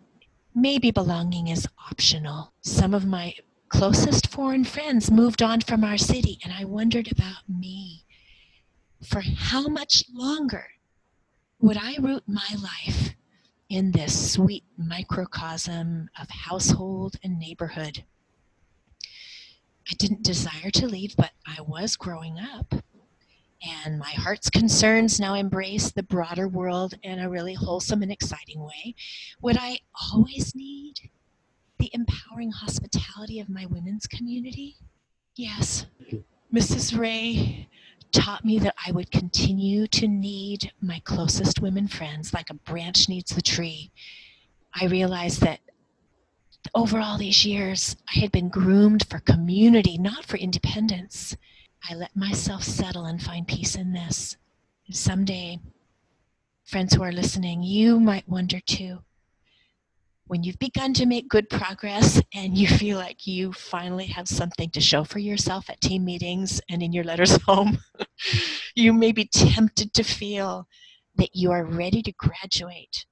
maybe 0.54 0.90
belonging 0.90 1.48
is 1.48 1.68
optional. 1.90 2.52
Some 2.60 2.94
of 2.94 3.06
my 3.06 3.34
closest 3.68 4.28
foreign 4.28 4.64
friends 4.64 5.10
moved 5.10 5.42
on 5.42 5.60
from 5.60 5.84
our 5.84 5.98
city, 5.98 6.38
and 6.42 6.52
I 6.52 6.64
wondered 6.64 7.10
about 7.10 7.48
me. 7.48 8.04
For 9.02 9.20
how 9.20 9.68
much 9.68 10.04
longer 10.12 10.66
would 11.60 11.78
I 11.78 11.96
root 12.00 12.24
my 12.26 12.48
life 12.58 13.14
in 13.68 13.92
this 13.92 14.32
sweet 14.32 14.64
microcosm 14.76 16.10
of 16.20 16.28
household 16.28 17.16
and 17.22 17.38
neighborhood? 17.38 18.04
I 19.90 19.94
didn't 19.98 20.22
desire 20.22 20.70
to 20.72 20.86
leave, 20.86 21.16
but 21.16 21.30
I 21.46 21.62
was 21.62 21.96
growing 21.96 22.38
up 22.38 22.74
and 23.62 23.98
my 23.98 24.10
heart's 24.10 24.48
concerns 24.48 25.20
now 25.20 25.34
embrace 25.34 25.90
the 25.90 26.02
broader 26.02 26.48
world 26.48 26.94
in 27.02 27.18
a 27.18 27.28
really 27.28 27.54
wholesome 27.54 28.02
and 28.02 28.12
exciting 28.12 28.60
way. 28.60 28.94
Would 29.42 29.58
I 29.58 29.80
always 30.12 30.54
need 30.54 31.10
the 31.78 31.90
empowering 31.92 32.52
hospitality 32.52 33.40
of 33.40 33.48
my 33.48 33.66
women's 33.66 34.06
community? 34.06 34.76
Yes. 35.36 35.86
Mrs. 36.52 36.98
Ray 36.98 37.68
taught 38.12 38.44
me 38.44 38.58
that 38.58 38.74
I 38.86 38.92
would 38.92 39.10
continue 39.10 39.86
to 39.88 40.08
need 40.08 40.72
my 40.80 41.00
closest 41.04 41.60
women 41.60 41.86
friends 41.86 42.34
like 42.34 42.50
a 42.50 42.54
branch 42.54 43.08
needs 43.08 43.34
the 43.34 43.42
tree. 43.42 43.90
I 44.74 44.86
realized 44.86 45.42
that 45.42 45.60
over 46.74 46.98
all 46.98 47.18
these 47.18 47.46
years, 47.46 47.96
I 48.14 48.18
had 48.18 48.32
been 48.32 48.48
groomed 48.48 49.06
for 49.08 49.20
community, 49.20 49.96
not 49.96 50.24
for 50.26 50.36
independence. 50.36 51.36
I 51.88 51.94
let 51.94 52.14
myself 52.14 52.62
settle 52.62 53.06
and 53.06 53.22
find 53.22 53.46
peace 53.46 53.74
in 53.74 53.92
this. 53.92 54.36
Someday, 54.90 55.60
friends 56.64 56.94
who 56.94 57.02
are 57.02 57.12
listening, 57.12 57.62
you 57.62 57.98
might 57.98 58.28
wonder 58.28 58.60
too. 58.60 58.98
When 60.26 60.44
you've 60.44 60.58
begun 60.58 60.92
to 60.94 61.06
make 61.06 61.28
good 61.28 61.48
progress 61.48 62.22
and 62.32 62.56
you 62.56 62.68
feel 62.68 62.98
like 62.98 63.26
you 63.26 63.52
finally 63.52 64.06
have 64.06 64.28
something 64.28 64.70
to 64.70 64.80
show 64.80 65.02
for 65.02 65.18
yourself 65.18 65.68
at 65.68 65.80
team 65.80 66.04
meetings 66.04 66.60
and 66.68 66.82
in 66.82 66.92
your 66.92 67.04
letters 67.04 67.40
home, 67.46 67.78
you 68.74 68.92
may 68.92 69.10
be 69.10 69.24
tempted 69.24 69.92
to 69.94 70.04
feel 70.04 70.68
that 71.16 71.30
you 71.34 71.50
are 71.50 71.64
ready 71.64 72.02
to 72.02 72.12
graduate 72.12 73.06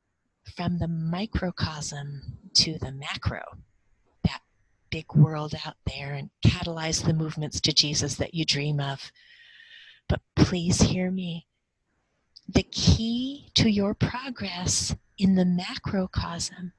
from 0.56 0.78
the 0.78 0.88
microcosm 0.88 2.38
to 2.54 2.78
the 2.78 2.92
macro 2.92 3.42
big 4.90 5.06
world 5.14 5.54
out 5.66 5.76
there 5.86 6.14
and 6.14 6.30
catalyze 6.44 7.04
the 7.04 7.12
movements 7.12 7.60
to 7.60 7.72
Jesus 7.72 8.16
that 8.16 8.34
you 8.34 8.44
dream 8.44 8.80
of. 8.80 9.12
But 10.08 10.20
please 10.36 10.80
hear 10.80 11.10
me. 11.10 11.46
The 12.48 12.62
key 12.62 13.50
to 13.54 13.68
your 13.68 13.94
progress 13.94 14.94
in 15.18 15.34
the 15.34 15.44
macrocosm 15.44 16.72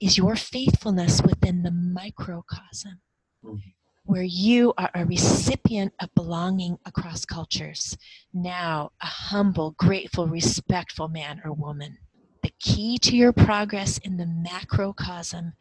is 0.00 0.18
your 0.18 0.36
faithfulness 0.36 1.22
within 1.22 1.62
the 1.62 1.70
microcosm, 1.70 3.00
mm-hmm. 3.44 3.58
where 4.04 4.24
you 4.24 4.74
are 4.76 4.90
a 4.94 5.06
recipient 5.06 5.92
of 6.00 6.14
belonging 6.14 6.78
across 6.84 7.24
cultures. 7.24 7.96
Now, 8.34 8.90
a 9.00 9.06
humble, 9.06 9.72
grateful, 9.78 10.26
respectful 10.26 11.08
man 11.08 11.40
or 11.44 11.52
woman. 11.52 11.98
The 12.42 12.52
key 12.60 12.98
to 12.98 13.16
your 13.16 13.32
progress 13.32 13.98
in 13.98 14.16
the 14.16 14.26
macrocosm 14.26 15.54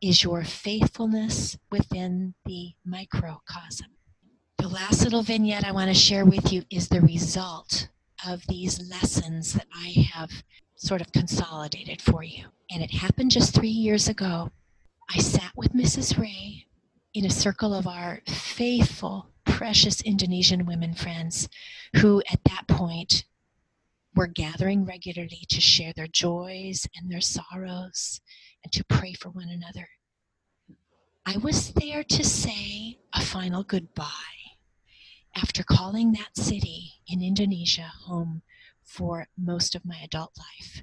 is 0.00 0.22
your 0.22 0.44
faithfulness 0.44 1.58
within 1.70 2.34
the 2.44 2.72
microcosm. 2.84 3.88
The 4.58 4.68
last 4.68 5.02
little 5.02 5.22
vignette 5.22 5.64
I 5.64 5.72
want 5.72 5.88
to 5.88 5.94
share 5.94 6.24
with 6.24 6.52
you 6.52 6.64
is 6.70 6.88
the 6.88 7.00
result 7.00 7.88
of 8.26 8.46
these 8.48 8.90
lessons 8.90 9.52
that 9.54 9.66
I 9.74 9.88
have 10.12 10.30
sort 10.76 11.00
of 11.00 11.12
consolidated 11.12 12.00
for 12.00 12.22
you. 12.22 12.46
And 12.70 12.82
it 12.82 12.90
happened 12.92 13.30
just 13.30 13.54
three 13.54 13.68
years 13.68 14.08
ago. 14.08 14.50
I 15.14 15.18
sat 15.18 15.52
with 15.56 15.72
Mrs. 15.72 16.18
Ray 16.18 16.66
in 17.14 17.24
a 17.24 17.30
circle 17.30 17.74
of 17.74 17.86
our 17.86 18.20
faithful, 18.28 19.30
precious 19.44 20.00
Indonesian 20.02 20.66
women 20.66 20.94
friends 20.94 21.48
who, 21.96 22.22
at 22.30 22.44
that 22.44 22.66
point, 22.68 23.24
were 24.14 24.26
gathering 24.26 24.84
regularly 24.84 25.44
to 25.48 25.60
share 25.60 25.92
their 25.92 26.06
joys 26.06 26.86
and 26.96 27.10
their 27.10 27.20
sorrows 27.20 28.20
and 28.64 28.72
to 28.72 28.84
pray 28.84 29.12
for 29.12 29.30
one 29.30 29.48
another. 29.48 29.88
I 31.26 31.36
was 31.36 31.72
there 31.72 32.02
to 32.04 32.24
say 32.24 32.98
a 33.14 33.20
final 33.20 33.62
goodbye 33.62 34.06
after 35.36 35.62
calling 35.62 36.12
that 36.12 36.36
city 36.36 36.94
in 37.06 37.22
Indonesia 37.22 37.90
home 38.06 38.42
for 38.82 39.28
most 39.36 39.74
of 39.74 39.84
my 39.84 39.98
adult 40.02 40.32
life. 40.38 40.82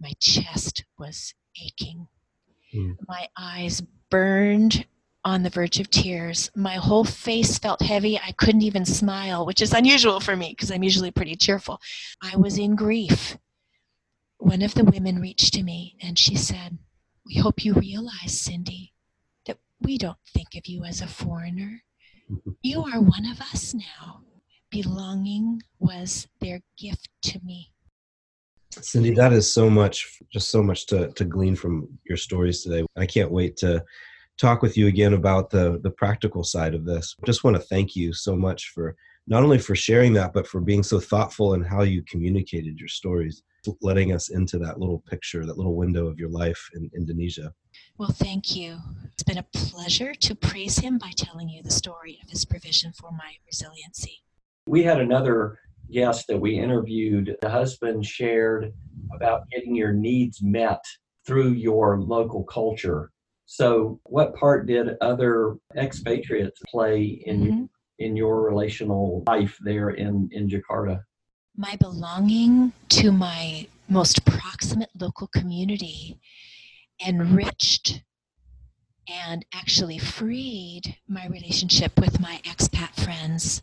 My 0.00 0.12
chest 0.18 0.84
was 0.98 1.34
aching. 1.62 2.08
Mm. 2.74 2.96
My 3.06 3.28
eyes 3.36 3.82
burned 4.10 4.86
on 5.24 5.42
the 5.42 5.50
verge 5.50 5.78
of 5.78 5.90
tears. 5.90 6.50
My 6.56 6.74
whole 6.74 7.04
face 7.04 7.58
felt 7.58 7.82
heavy. 7.82 8.18
I 8.18 8.32
couldn't 8.32 8.62
even 8.62 8.84
smile, 8.84 9.46
which 9.46 9.62
is 9.62 9.72
unusual 9.72 10.20
for 10.20 10.34
me 10.34 10.48
because 10.50 10.70
I'm 10.70 10.82
usually 10.82 11.10
pretty 11.10 11.36
cheerful. 11.36 11.80
I 12.20 12.36
was 12.36 12.58
in 12.58 12.74
grief. 12.74 13.36
One 14.38 14.62
of 14.62 14.74
the 14.74 14.84
women 14.84 15.20
reached 15.20 15.54
to 15.54 15.62
me 15.62 15.96
and 16.00 16.18
she 16.18 16.34
said, 16.34 16.78
We 17.26 17.36
hope 17.36 17.64
you 17.64 17.74
realize, 17.74 18.38
Cindy, 18.40 18.92
that 19.46 19.58
we 19.80 19.98
don't 19.98 20.18
think 20.34 20.48
of 20.56 20.66
you 20.66 20.84
as 20.84 21.00
a 21.00 21.06
foreigner. 21.06 21.82
You 22.62 22.84
are 22.84 23.00
one 23.00 23.26
of 23.26 23.40
us 23.40 23.74
now. 23.74 24.22
Belonging 24.70 25.60
was 25.80 26.28
their 26.40 26.60
gift 26.78 27.08
to 27.22 27.40
me. 27.44 27.72
Cindy, 28.70 29.10
that 29.10 29.34
is 29.34 29.52
so 29.52 29.68
much, 29.68 30.18
just 30.32 30.50
so 30.50 30.62
much 30.62 30.86
to, 30.86 31.10
to 31.12 31.24
glean 31.24 31.56
from 31.56 31.88
your 32.04 32.16
stories 32.16 32.62
today. 32.62 32.86
I 32.96 33.04
can't 33.04 33.30
wait 33.30 33.56
to 33.58 33.84
talk 34.38 34.62
with 34.62 34.78
you 34.78 34.86
again 34.86 35.12
about 35.12 35.50
the, 35.50 35.78
the 35.82 35.90
practical 35.90 36.42
side 36.42 36.74
of 36.74 36.86
this. 36.86 37.14
Just 37.26 37.44
want 37.44 37.56
to 37.56 37.62
thank 37.62 37.94
you 37.94 38.14
so 38.14 38.34
much 38.34 38.70
for 38.74 38.96
not 39.26 39.42
only 39.42 39.58
for 39.58 39.74
sharing 39.74 40.12
that, 40.14 40.32
but 40.32 40.46
for 40.46 40.60
being 40.60 40.82
so 40.82 40.98
thoughtful 40.98 41.54
in 41.54 41.62
how 41.62 41.82
you 41.82 42.02
communicated 42.08 42.78
your 42.78 42.88
stories, 42.88 43.42
letting 43.80 44.12
us 44.12 44.30
into 44.30 44.58
that 44.58 44.80
little 44.80 45.00
picture, 45.00 45.46
that 45.46 45.56
little 45.56 45.76
window 45.76 46.06
of 46.06 46.18
your 46.18 46.28
life 46.28 46.60
in 46.74 46.90
Indonesia. 46.96 47.52
Well, 47.98 48.10
thank 48.10 48.56
you. 48.56 48.78
It's 49.12 49.22
been 49.22 49.38
a 49.38 49.46
pleasure 49.54 50.14
to 50.14 50.34
praise 50.34 50.78
him 50.78 50.98
by 50.98 51.12
telling 51.16 51.48
you 51.48 51.62
the 51.62 51.70
story 51.70 52.18
of 52.22 52.30
his 52.30 52.44
provision 52.44 52.92
for 52.92 53.12
my 53.12 53.34
resiliency. 53.46 54.22
We 54.66 54.82
had 54.82 55.00
another 55.00 55.58
guest 55.90 56.26
that 56.26 56.38
we 56.38 56.58
interviewed. 56.58 57.36
The 57.40 57.50
husband 57.50 58.04
shared 58.04 58.72
about 59.14 59.48
getting 59.50 59.76
your 59.76 59.92
needs 59.92 60.42
met 60.42 60.82
through 61.26 61.50
your 61.50 62.00
local 62.00 62.42
culture. 62.44 63.10
So, 63.46 64.00
what 64.04 64.34
part 64.34 64.66
did 64.66 64.96
other 65.00 65.56
expatriates 65.76 66.60
play 66.70 67.22
in 67.26 67.40
mm-hmm 67.40 67.64
in 67.98 68.16
your 68.16 68.42
relational 68.42 69.22
life 69.26 69.56
there 69.62 69.90
in, 69.90 70.28
in 70.32 70.48
Jakarta? 70.48 71.02
My 71.56 71.76
belonging 71.76 72.72
to 72.90 73.12
my 73.12 73.66
most 73.88 74.24
proximate 74.24 74.90
local 74.98 75.26
community 75.26 76.18
enriched 77.06 78.02
and 79.08 79.44
actually 79.52 79.98
freed 79.98 80.96
my 81.08 81.26
relationship 81.26 81.98
with 82.00 82.20
my 82.20 82.40
expat 82.44 82.94
friends, 83.02 83.62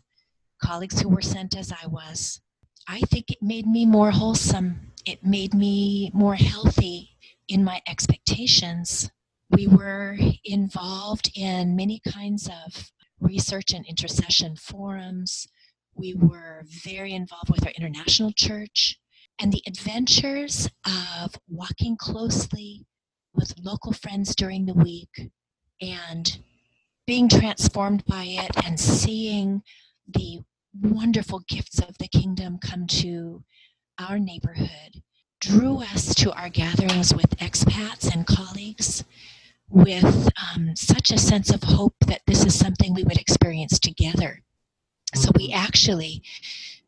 colleagues 0.62 1.00
who 1.00 1.08
were 1.08 1.22
sent 1.22 1.56
as 1.56 1.72
I 1.72 1.86
was. 1.86 2.40
I 2.86 3.00
think 3.00 3.30
it 3.30 3.42
made 3.42 3.66
me 3.66 3.86
more 3.86 4.10
wholesome. 4.10 4.92
It 5.06 5.24
made 5.24 5.54
me 5.54 6.10
more 6.14 6.34
healthy 6.34 7.10
in 7.48 7.64
my 7.64 7.80
expectations. 7.88 9.10
We 9.50 9.66
were 9.66 10.16
involved 10.44 11.32
in 11.34 11.74
many 11.74 12.00
kinds 12.06 12.48
of 12.48 12.92
research 13.20 13.72
and 13.72 13.86
intercession 13.86 14.56
forums. 14.56 15.46
We 15.94 16.14
were 16.14 16.64
very 16.84 17.12
involved 17.12 17.50
with 17.50 17.66
our 17.66 17.72
international 17.72 18.32
church. 18.32 18.98
And 19.40 19.52
the 19.52 19.62
adventures 19.66 20.68
of 20.86 21.34
walking 21.48 21.96
closely 21.96 22.84
with 23.32 23.54
local 23.58 23.92
friends 23.92 24.34
during 24.34 24.66
the 24.66 24.74
week 24.74 25.30
and 25.80 26.38
being 27.06 27.28
transformed 27.28 28.04
by 28.04 28.24
it 28.24 28.50
and 28.64 28.78
seeing 28.78 29.62
the 30.06 30.40
wonderful 30.82 31.40
gifts 31.48 31.80
of 31.80 31.96
the 31.98 32.08
kingdom 32.08 32.58
come 32.58 32.86
to 32.86 33.42
our 33.98 34.18
neighborhood 34.18 35.02
drew 35.40 35.78
us 35.78 36.14
to 36.14 36.32
our 36.32 36.48
gatherings 36.48 37.14
with 37.14 37.36
expats 37.38 38.12
and 38.12 38.26
colleagues 38.26 39.04
with 39.70 40.28
um, 40.54 40.74
such 40.74 41.10
a 41.10 41.18
sense 41.18 41.50
of 41.50 41.62
hope 41.62 41.94
that 42.06 42.22
this 42.26 42.44
is 42.44 42.58
something 42.58 42.92
we 42.92 43.04
would 43.04 43.18
experience 43.18 43.78
together. 43.78 44.42
So 45.14 45.30
we 45.36 45.48
mm-hmm. 45.48 45.58
actually 45.58 46.22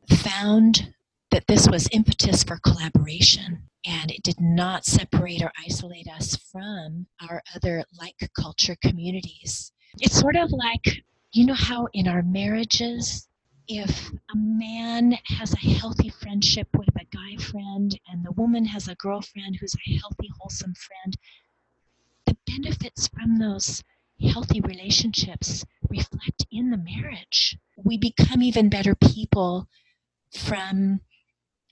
found 0.09 0.92
that 1.31 1.47
this 1.47 1.68
was 1.68 1.88
impetus 1.92 2.45
for 2.45 2.59
collaboration 2.59 3.62
and 3.87 4.11
it 4.11 4.23
did 4.23 4.40
not 4.40 4.85
separate 4.85 5.42
or 5.42 5.51
isolate 5.64 6.09
us 6.09 6.37
from 6.37 7.07
our 7.29 7.42
other 7.55 7.85
like 7.99 8.31
culture 8.38 8.77
communities. 8.83 9.73
It's 10.01 10.18
sort 10.18 10.37
of 10.37 10.51
like, 10.53 11.03
you 11.33 11.47
know, 11.47 11.55
how 11.55 11.88
in 11.95 12.07
our 12.07 12.23
marriages, 12.23 13.29
if 13.68 14.11
a 14.11 14.37
man 14.37 15.16
has 15.25 15.55
a 15.55 15.59
healthy 15.59 16.11
friendship 16.11 16.68
with 16.77 16.88
a 16.97 17.07
guy 17.16 17.42
friend 17.42 17.99
and 18.11 18.25
the 18.25 18.33
woman 18.33 18.64
has 18.66 18.88
a 18.88 18.95
girlfriend 18.97 19.57
who's 19.57 19.75
a 19.75 19.99
healthy, 19.99 20.31
wholesome 20.38 20.75
friend, 20.75 21.16
benefits 22.57 23.09
from 23.09 23.38
those 23.38 23.83
healthy 24.21 24.61
relationships 24.61 25.65
reflect 25.88 26.47
in 26.51 26.71
the 26.71 26.77
marriage. 26.77 27.57
We 27.77 27.99
become 27.99 28.43
even 28.43 28.69
better 28.69 28.95
people 28.95 29.69
from 30.33 31.01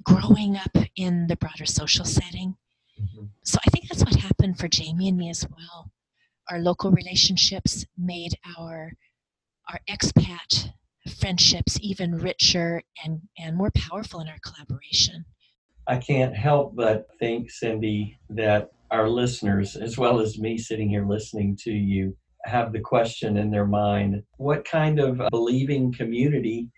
growing 0.02 0.56
up 0.56 0.76
in 0.96 1.26
the 1.26 1.36
broader 1.36 1.66
social 1.66 2.04
setting. 2.04 2.56
Mm-hmm. 3.00 3.26
So 3.44 3.58
I 3.66 3.70
think 3.70 3.88
that's 3.88 4.04
what 4.04 4.14
happened 4.16 4.58
for 4.58 4.68
Jamie 4.68 5.08
and 5.08 5.18
me 5.18 5.30
as 5.30 5.46
well. 5.48 5.90
Our 6.50 6.58
local 6.58 6.90
relationships 6.90 7.86
made 7.96 8.34
our 8.58 8.92
our 9.68 9.80
expat 9.88 10.72
friendships 11.20 11.78
even 11.80 12.16
richer 12.16 12.82
and, 13.04 13.20
and 13.38 13.56
more 13.56 13.70
powerful 13.70 14.20
in 14.20 14.28
our 14.28 14.38
collaboration. 14.44 15.24
I 15.86 15.98
can't 15.98 16.34
help 16.34 16.74
but 16.74 17.06
think, 17.18 17.50
Cindy, 17.50 18.18
that 18.30 18.72
our 18.90 19.08
listeners, 19.08 19.76
as 19.76 19.96
well 19.96 20.20
as 20.20 20.38
me 20.38 20.58
sitting 20.58 20.88
here 20.88 21.06
listening 21.06 21.56
to 21.62 21.70
you, 21.70 22.16
have 22.44 22.72
the 22.72 22.80
question 22.80 23.36
in 23.36 23.50
their 23.50 23.66
mind 23.66 24.22
what 24.38 24.64
kind 24.64 24.98
of 24.98 25.20
believing 25.30 25.92
community 25.92 26.68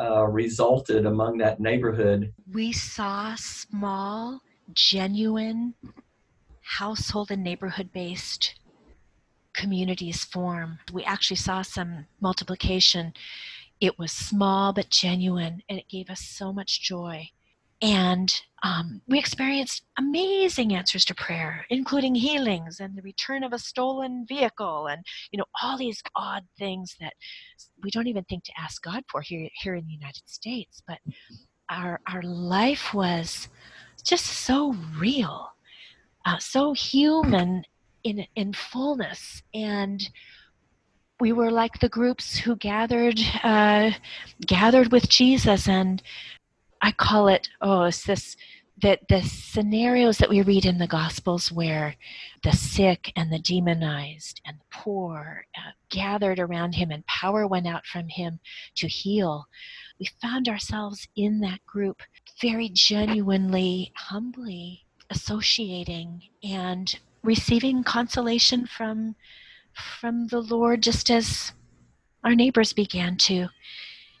uh, 0.00 0.24
resulted 0.24 1.06
among 1.06 1.38
that 1.38 1.60
neighborhood? 1.60 2.32
We 2.52 2.72
saw 2.72 3.34
small, 3.36 4.40
genuine, 4.72 5.74
household 6.62 7.30
and 7.30 7.42
neighborhood 7.42 7.90
based 7.92 8.54
communities 9.54 10.24
form. 10.24 10.78
We 10.92 11.04
actually 11.04 11.36
saw 11.36 11.62
some 11.62 12.06
multiplication. 12.20 13.12
It 13.80 13.98
was 13.98 14.12
small 14.12 14.72
but 14.72 14.88
genuine, 14.88 15.62
and 15.68 15.78
it 15.78 15.88
gave 15.88 16.08
us 16.08 16.20
so 16.20 16.52
much 16.52 16.80
joy. 16.80 17.28
And 17.82 18.32
um, 18.62 19.02
we 19.08 19.18
experienced 19.18 19.82
amazing 19.98 20.72
answers 20.72 21.04
to 21.06 21.16
prayer, 21.16 21.66
including 21.68 22.14
healings 22.14 22.78
and 22.78 22.96
the 22.96 23.02
return 23.02 23.42
of 23.42 23.52
a 23.52 23.58
stolen 23.58 24.24
vehicle, 24.28 24.86
and 24.86 25.04
you 25.32 25.38
know 25.38 25.44
all 25.60 25.76
these 25.76 26.00
odd 26.14 26.44
things 26.56 26.94
that 27.00 27.14
we 27.82 27.90
don't 27.90 28.06
even 28.06 28.22
think 28.24 28.44
to 28.44 28.52
ask 28.56 28.80
God 28.82 29.02
for 29.10 29.20
here 29.20 29.48
here 29.54 29.74
in 29.74 29.84
the 29.84 29.92
United 29.92 30.22
States. 30.26 30.80
But 30.86 30.98
our 31.70 32.00
our 32.06 32.22
life 32.22 32.94
was 32.94 33.48
just 34.04 34.26
so 34.26 34.76
real, 34.96 35.50
uh, 36.24 36.38
so 36.38 36.74
human 36.74 37.64
in 38.04 38.24
in 38.36 38.52
fullness, 38.52 39.42
and 39.54 40.08
we 41.18 41.32
were 41.32 41.50
like 41.50 41.80
the 41.80 41.88
groups 41.88 42.36
who 42.36 42.54
gathered 42.54 43.18
uh, 43.42 43.90
gathered 44.46 44.92
with 44.92 45.08
Jesus 45.08 45.66
and 45.66 46.00
I 46.82 46.92
call 46.92 47.28
it, 47.28 47.48
oh, 47.60 47.84
it's 47.84 48.04
this 48.04 48.36
that 48.82 49.06
the 49.08 49.22
scenarios 49.22 50.18
that 50.18 50.28
we 50.28 50.42
read 50.42 50.64
in 50.64 50.78
the 50.78 50.88
Gospels 50.88 51.52
where 51.52 51.94
the 52.42 52.50
sick 52.50 53.12
and 53.14 53.32
the 53.32 53.38
demonized 53.38 54.40
and 54.44 54.58
the 54.58 54.64
poor 54.72 55.46
uh, 55.56 55.70
gathered 55.88 56.40
around 56.40 56.74
him 56.74 56.90
and 56.90 57.06
power 57.06 57.46
went 57.46 57.68
out 57.68 57.86
from 57.86 58.08
him 58.08 58.40
to 58.74 58.88
heal, 58.88 59.46
we 60.00 60.08
found 60.20 60.48
ourselves 60.48 61.06
in 61.14 61.38
that 61.40 61.64
group 61.64 62.02
very 62.40 62.68
genuinely, 62.68 63.92
humbly 63.94 64.84
associating 65.10 66.22
and 66.42 66.98
receiving 67.22 67.84
consolation 67.84 68.66
from 68.66 69.14
from 70.00 70.26
the 70.26 70.40
Lord 70.40 70.82
just 70.82 71.10
as 71.10 71.52
our 72.24 72.34
neighbors 72.34 72.72
began 72.72 73.16
to 73.16 73.48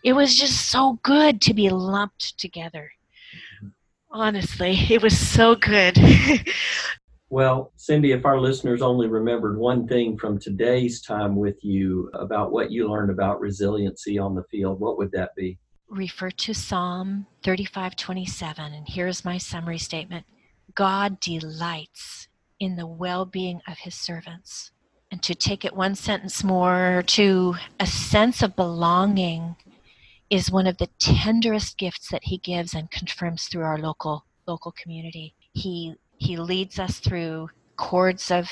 it 0.02 0.14
was 0.14 0.36
just 0.36 0.70
so 0.70 0.98
good 1.02 1.40
to 1.42 1.54
be 1.54 1.70
lumped 1.70 2.38
together. 2.38 2.90
Mm-hmm. 3.34 3.68
Honestly, 4.10 4.76
it 4.90 5.02
was 5.02 5.16
so 5.16 5.54
good. 5.54 5.96
well, 7.30 7.72
Cindy, 7.76 8.12
if 8.12 8.26
our 8.26 8.40
listeners 8.40 8.82
only 8.82 9.06
remembered 9.06 9.58
one 9.58 9.86
thing 9.86 10.18
from 10.18 10.38
today's 10.38 11.00
time 11.00 11.36
with 11.36 11.62
you 11.62 12.10
about 12.14 12.52
what 12.52 12.70
you 12.70 12.90
learned 12.90 13.10
about 13.10 13.40
resiliency 13.40 14.18
on 14.18 14.34
the 14.34 14.44
field, 14.50 14.80
what 14.80 14.98
would 14.98 15.12
that 15.12 15.34
be? 15.36 15.58
Refer 15.88 16.30
to 16.30 16.54
Psalm 16.54 17.26
35:27 17.44 18.58
and 18.58 18.88
here's 18.88 19.24
my 19.24 19.38
summary 19.38 19.78
statement. 19.78 20.24
God 20.74 21.20
delights 21.20 22.28
in 22.58 22.76
the 22.76 22.86
well-being 22.86 23.60
of 23.66 23.78
his 23.78 23.94
servants. 23.94 24.70
And 25.10 25.22
to 25.24 25.34
take 25.34 25.66
it 25.66 25.76
one 25.76 25.94
sentence 25.94 26.42
more 26.42 27.02
to 27.08 27.56
a 27.78 27.86
sense 27.86 28.40
of 28.40 28.56
belonging 28.56 29.56
is 30.32 30.50
one 30.50 30.66
of 30.66 30.78
the 30.78 30.88
tenderest 30.98 31.76
gifts 31.76 32.08
that 32.08 32.24
he 32.24 32.38
gives 32.38 32.72
and 32.72 32.90
confirms 32.90 33.48
through 33.48 33.64
our 33.64 33.76
local 33.76 34.24
local 34.46 34.72
community. 34.72 35.34
He 35.52 35.94
he 36.16 36.38
leads 36.38 36.78
us 36.78 37.00
through 37.00 37.50
cords 37.76 38.30
of 38.30 38.48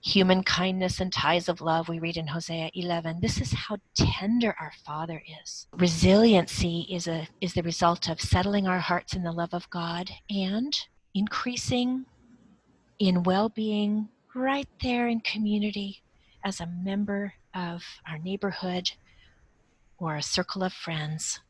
human 0.00 0.42
kindness 0.42 1.00
and 1.00 1.12
ties 1.12 1.50
of 1.50 1.60
love. 1.60 1.86
We 1.86 1.98
read 1.98 2.16
in 2.16 2.28
Hosea 2.28 2.70
11 2.72 3.20
this 3.20 3.42
is 3.42 3.52
how 3.52 3.76
tender 3.94 4.56
our 4.58 4.72
father 4.86 5.22
is. 5.42 5.66
Resiliency 5.74 6.86
is 6.90 7.06
a 7.06 7.28
is 7.42 7.52
the 7.52 7.62
result 7.62 8.08
of 8.08 8.22
settling 8.22 8.66
our 8.66 8.80
hearts 8.80 9.12
in 9.12 9.22
the 9.22 9.32
love 9.32 9.52
of 9.52 9.68
God 9.68 10.10
and 10.30 10.74
increasing 11.12 12.06
in 12.98 13.22
well-being 13.22 14.08
right 14.34 14.68
there 14.82 15.08
in 15.08 15.20
community 15.20 16.02
as 16.42 16.58
a 16.58 16.66
member 16.66 17.34
of 17.54 17.82
our 18.08 18.18
neighborhood 18.18 18.92
or 19.98 20.16
a 20.16 20.22
circle 20.22 20.62
of 20.62 20.72
friends 20.72 21.40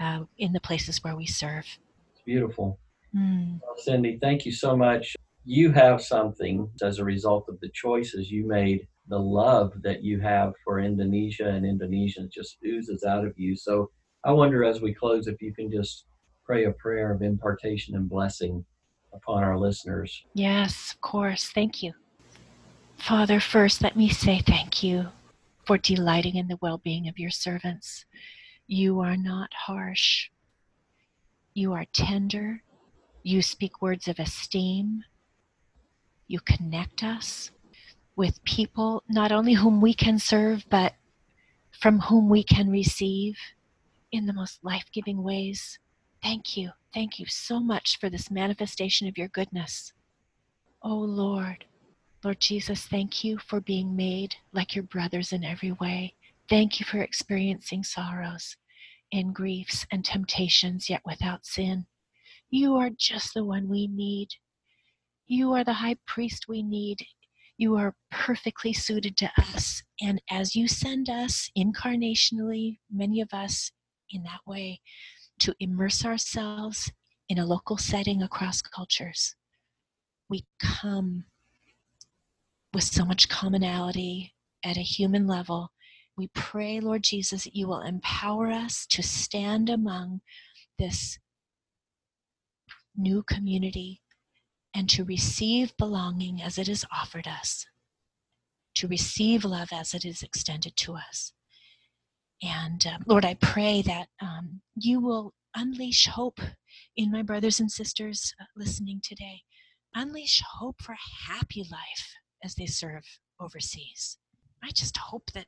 uh, 0.00 0.20
in 0.38 0.52
the 0.52 0.60
places 0.60 1.02
where 1.02 1.16
we 1.16 1.26
serve. 1.26 1.66
It's 2.12 2.22
beautiful. 2.24 2.78
Mm. 3.14 3.60
Well, 3.62 3.76
Cindy, 3.76 4.18
thank 4.20 4.44
you 4.44 4.52
so 4.52 4.76
much. 4.76 5.14
You 5.44 5.70
have 5.72 6.02
something 6.02 6.68
as 6.82 6.98
a 6.98 7.04
result 7.04 7.46
of 7.48 7.60
the 7.60 7.70
choices 7.74 8.30
you 8.30 8.46
made. 8.46 8.86
The 9.08 9.18
love 9.18 9.74
that 9.82 10.02
you 10.02 10.18
have 10.20 10.54
for 10.64 10.80
Indonesia 10.80 11.46
and 11.46 11.66
Indonesians 11.66 12.32
just 12.32 12.56
oozes 12.64 13.04
out 13.04 13.26
of 13.26 13.34
you. 13.36 13.54
So 13.54 13.90
I 14.24 14.32
wonder 14.32 14.64
as 14.64 14.80
we 14.80 14.94
close 14.94 15.26
if 15.26 15.42
you 15.42 15.54
can 15.54 15.70
just 15.70 16.06
pray 16.46 16.64
a 16.64 16.72
prayer 16.72 17.12
of 17.12 17.20
impartation 17.20 17.94
and 17.94 18.08
blessing 18.08 18.64
upon 19.12 19.44
our 19.44 19.58
listeners. 19.58 20.24
Yes, 20.32 20.92
of 20.92 21.00
course. 21.02 21.50
Thank 21.50 21.82
you. 21.82 21.92
Father, 22.96 23.40
first 23.40 23.82
let 23.82 23.96
me 23.96 24.08
say 24.08 24.40
thank 24.40 24.82
you 24.82 25.08
for 25.66 25.78
delighting 25.78 26.36
in 26.36 26.48
the 26.48 26.58
well 26.60 26.78
being 26.78 27.08
of 27.08 27.18
your 27.18 27.30
servants. 27.30 28.04
You 28.66 29.00
are 29.00 29.16
not 29.16 29.50
harsh, 29.66 30.30
you 31.54 31.72
are 31.72 31.84
tender, 31.92 32.62
you 33.22 33.42
speak 33.42 33.82
words 33.82 34.08
of 34.08 34.18
esteem, 34.18 35.04
you 36.26 36.40
connect 36.40 37.02
us 37.02 37.50
with 38.16 38.44
people 38.44 39.02
not 39.08 39.32
only 39.32 39.54
whom 39.54 39.80
we 39.80 39.94
can 39.94 40.18
serve, 40.18 40.64
but 40.70 40.94
from 41.72 42.00
whom 42.00 42.28
we 42.28 42.42
can 42.42 42.70
receive 42.70 43.36
in 44.12 44.26
the 44.26 44.32
most 44.32 44.64
life 44.64 44.86
giving 44.92 45.22
ways. 45.22 45.78
Thank 46.22 46.56
you. 46.56 46.70
Thank 46.94 47.18
you 47.18 47.26
so 47.26 47.58
much 47.60 47.98
for 47.98 48.08
this 48.08 48.30
manifestation 48.30 49.08
of 49.08 49.18
your 49.18 49.28
goodness. 49.28 49.92
Oh 50.82 50.96
Lord, 50.96 51.64
Lord 52.24 52.40
Jesus, 52.40 52.86
thank 52.86 53.22
you 53.22 53.36
for 53.36 53.60
being 53.60 53.94
made 53.94 54.34
like 54.54 54.74
your 54.74 54.84
brothers 54.84 55.30
in 55.30 55.44
every 55.44 55.72
way. 55.72 56.14
Thank 56.48 56.80
you 56.80 56.86
for 56.86 57.02
experiencing 57.02 57.84
sorrows 57.84 58.56
and 59.12 59.34
griefs 59.34 59.86
and 59.92 60.02
temptations, 60.02 60.88
yet 60.88 61.02
without 61.04 61.44
sin. 61.44 61.84
You 62.48 62.76
are 62.76 62.88
just 62.96 63.34
the 63.34 63.44
one 63.44 63.68
we 63.68 63.88
need. 63.88 64.28
You 65.26 65.52
are 65.52 65.64
the 65.64 65.74
high 65.74 65.96
priest 66.06 66.46
we 66.48 66.62
need. 66.62 67.04
You 67.58 67.76
are 67.76 67.94
perfectly 68.10 68.72
suited 68.72 69.18
to 69.18 69.30
us. 69.36 69.82
And 70.00 70.22
as 70.30 70.56
you 70.56 70.66
send 70.66 71.10
us 71.10 71.50
incarnationally, 71.58 72.78
many 72.90 73.20
of 73.20 73.34
us 73.34 73.70
in 74.10 74.22
that 74.22 74.40
way, 74.46 74.80
to 75.40 75.54
immerse 75.60 76.06
ourselves 76.06 76.90
in 77.28 77.38
a 77.38 77.44
local 77.44 77.76
setting 77.76 78.22
across 78.22 78.62
cultures, 78.62 79.34
we 80.30 80.46
come 80.58 81.24
with 82.74 82.84
so 82.84 83.04
much 83.04 83.28
commonality 83.28 84.34
at 84.64 84.76
a 84.76 84.80
human 84.80 85.26
level. 85.26 85.70
We 86.16 86.28
pray, 86.34 86.80
Lord 86.80 87.04
Jesus, 87.04 87.44
that 87.44 87.54
you 87.54 87.68
will 87.68 87.80
empower 87.80 88.50
us 88.50 88.86
to 88.90 89.02
stand 89.02 89.70
among 89.70 90.20
this 90.78 91.18
new 92.96 93.22
community 93.22 94.00
and 94.74 94.88
to 94.90 95.04
receive 95.04 95.76
belonging 95.76 96.42
as 96.42 96.58
it 96.58 96.68
is 96.68 96.84
offered 96.92 97.28
us, 97.28 97.64
to 98.76 98.88
receive 98.88 99.44
love 99.44 99.68
as 99.72 99.94
it 99.94 100.04
is 100.04 100.22
extended 100.22 100.76
to 100.76 100.94
us. 100.94 101.32
And 102.42 102.84
uh, 102.86 102.98
Lord, 103.06 103.24
I 103.24 103.34
pray 103.34 103.82
that 103.82 104.08
um, 104.20 104.60
you 104.74 105.00
will 105.00 105.32
unleash 105.54 106.06
hope 106.06 106.40
in 106.96 107.12
my 107.12 107.22
brothers 107.22 107.60
and 107.60 107.70
sisters 107.70 108.34
uh, 108.40 108.44
listening 108.56 109.00
today. 109.02 109.42
Unleash 109.94 110.42
hope 110.58 110.82
for 110.82 110.92
a 110.92 111.32
happy 111.32 111.64
life 111.70 112.14
as 112.44 112.54
they 112.54 112.66
serve 112.66 113.04
overseas. 113.40 114.18
I 114.62 114.70
just 114.70 114.96
hope 114.96 115.32
that 115.32 115.46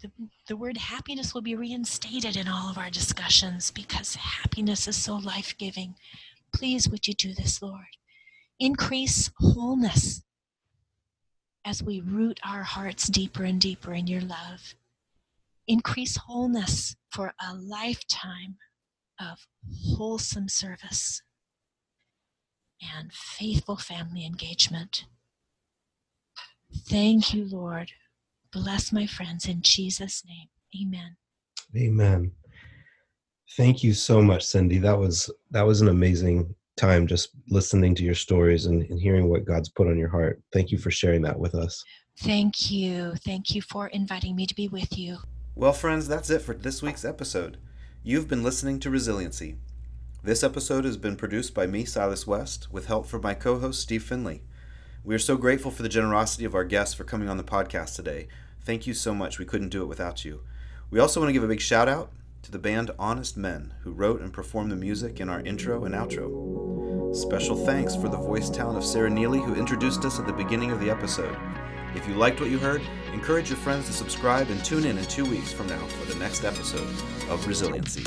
the, 0.00 0.10
the 0.46 0.56
word 0.56 0.76
happiness 0.76 1.34
will 1.34 1.42
be 1.42 1.56
reinstated 1.56 2.36
in 2.36 2.46
all 2.46 2.70
of 2.70 2.78
our 2.78 2.90
discussions 2.90 3.70
because 3.70 4.14
happiness 4.14 4.86
is 4.86 4.96
so 4.96 5.16
life 5.16 5.56
giving. 5.58 5.96
Please, 6.54 6.88
would 6.88 7.06
you 7.08 7.14
do 7.14 7.34
this, 7.34 7.60
Lord? 7.60 7.96
Increase 8.60 9.30
wholeness 9.38 10.22
as 11.64 11.82
we 11.82 12.00
root 12.00 12.40
our 12.44 12.62
hearts 12.62 13.08
deeper 13.08 13.44
and 13.44 13.60
deeper 13.60 13.92
in 13.92 14.06
your 14.06 14.20
love. 14.20 14.74
Increase 15.66 16.16
wholeness 16.16 16.96
for 17.10 17.34
a 17.46 17.54
lifetime 17.54 18.56
of 19.20 19.46
wholesome 19.84 20.48
service 20.48 21.22
and 22.96 23.12
faithful 23.12 23.76
family 23.76 24.24
engagement. 24.24 25.04
Thank 26.72 27.34
you, 27.34 27.46
Lord. 27.46 27.90
Bless 28.52 28.92
my 28.92 29.06
friends 29.06 29.46
in 29.46 29.62
Jesus' 29.62 30.22
name. 30.26 30.48
Amen. 30.80 31.16
Amen. 31.76 32.32
Thank 33.56 33.82
you 33.82 33.92
so 33.92 34.22
much, 34.22 34.44
Cindy. 34.44 34.78
That 34.78 34.98
was 34.98 35.30
that 35.50 35.66
was 35.66 35.80
an 35.80 35.88
amazing 35.88 36.54
time 36.76 37.06
just 37.06 37.30
listening 37.48 37.94
to 37.96 38.04
your 38.04 38.14
stories 38.14 38.66
and, 38.66 38.82
and 38.84 39.00
hearing 39.00 39.28
what 39.28 39.44
God's 39.44 39.68
put 39.68 39.88
on 39.88 39.98
your 39.98 40.08
heart. 40.08 40.40
Thank 40.52 40.70
you 40.70 40.78
for 40.78 40.90
sharing 40.90 41.22
that 41.22 41.38
with 41.38 41.54
us. 41.54 41.84
Thank 42.20 42.70
you. 42.70 43.14
Thank 43.24 43.54
you 43.54 43.62
for 43.62 43.88
inviting 43.88 44.36
me 44.36 44.46
to 44.46 44.54
be 44.54 44.68
with 44.68 44.98
you. 44.98 45.18
Well, 45.54 45.72
friends, 45.72 46.08
that's 46.08 46.30
it 46.30 46.42
for 46.42 46.54
this 46.54 46.82
week's 46.82 47.04
episode. 47.04 47.58
You've 48.02 48.28
been 48.28 48.42
listening 48.42 48.80
to 48.80 48.90
Resiliency. 48.90 49.56
This 50.22 50.42
episode 50.42 50.84
has 50.84 50.96
been 50.96 51.16
produced 51.16 51.54
by 51.54 51.66
me, 51.66 51.84
Silas 51.84 52.26
West, 52.26 52.68
with 52.72 52.86
help 52.86 53.06
from 53.06 53.22
my 53.22 53.34
co 53.34 53.58
host, 53.58 53.80
Steve 53.80 54.02
Finley. 54.02 54.42
We 55.04 55.14
are 55.14 55.18
so 55.18 55.36
grateful 55.36 55.70
for 55.70 55.82
the 55.82 55.88
generosity 55.88 56.44
of 56.44 56.54
our 56.54 56.64
guests 56.64 56.94
for 56.94 57.04
coming 57.04 57.28
on 57.28 57.36
the 57.36 57.44
podcast 57.44 57.94
today. 57.94 58.26
Thank 58.60 58.86
you 58.86 58.94
so 58.94 59.14
much. 59.14 59.38
We 59.38 59.44
couldn't 59.44 59.68
do 59.68 59.82
it 59.82 59.86
without 59.86 60.24
you. 60.24 60.42
We 60.90 60.98
also 60.98 61.20
want 61.20 61.28
to 61.28 61.32
give 61.32 61.44
a 61.44 61.48
big 61.48 61.60
shout 61.60 61.88
out 61.88 62.10
to 62.42 62.50
the 62.50 62.58
band 62.58 62.90
Honest 62.98 63.36
Men, 63.36 63.74
who 63.82 63.92
wrote 63.92 64.20
and 64.20 64.32
performed 64.32 64.72
the 64.72 64.76
music 64.76 65.20
in 65.20 65.28
our 65.28 65.40
intro 65.40 65.84
and 65.84 65.94
outro. 65.94 67.14
Special 67.14 67.64
thanks 67.64 67.94
for 67.94 68.08
the 68.08 68.16
voice 68.16 68.50
talent 68.50 68.76
of 68.76 68.84
Sarah 68.84 69.08
Neely, 69.08 69.38
who 69.38 69.54
introduced 69.54 70.04
us 70.04 70.18
at 70.18 70.26
the 70.26 70.32
beginning 70.32 70.72
of 70.72 70.80
the 70.80 70.90
episode. 70.90 71.36
If 71.94 72.06
you 72.08 72.14
liked 72.14 72.40
what 72.40 72.50
you 72.50 72.58
heard, 72.58 72.82
encourage 73.12 73.48
your 73.48 73.58
friends 73.58 73.86
to 73.86 73.92
subscribe 73.92 74.50
and 74.50 74.62
tune 74.64 74.84
in 74.84 74.98
in 74.98 75.04
two 75.04 75.24
weeks 75.24 75.52
from 75.52 75.68
now 75.68 75.86
for 75.86 76.12
the 76.12 76.18
next 76.18 76.44
episode 76.44 76.88
of 77.30 77.46
Resiliency. 77.46 78.04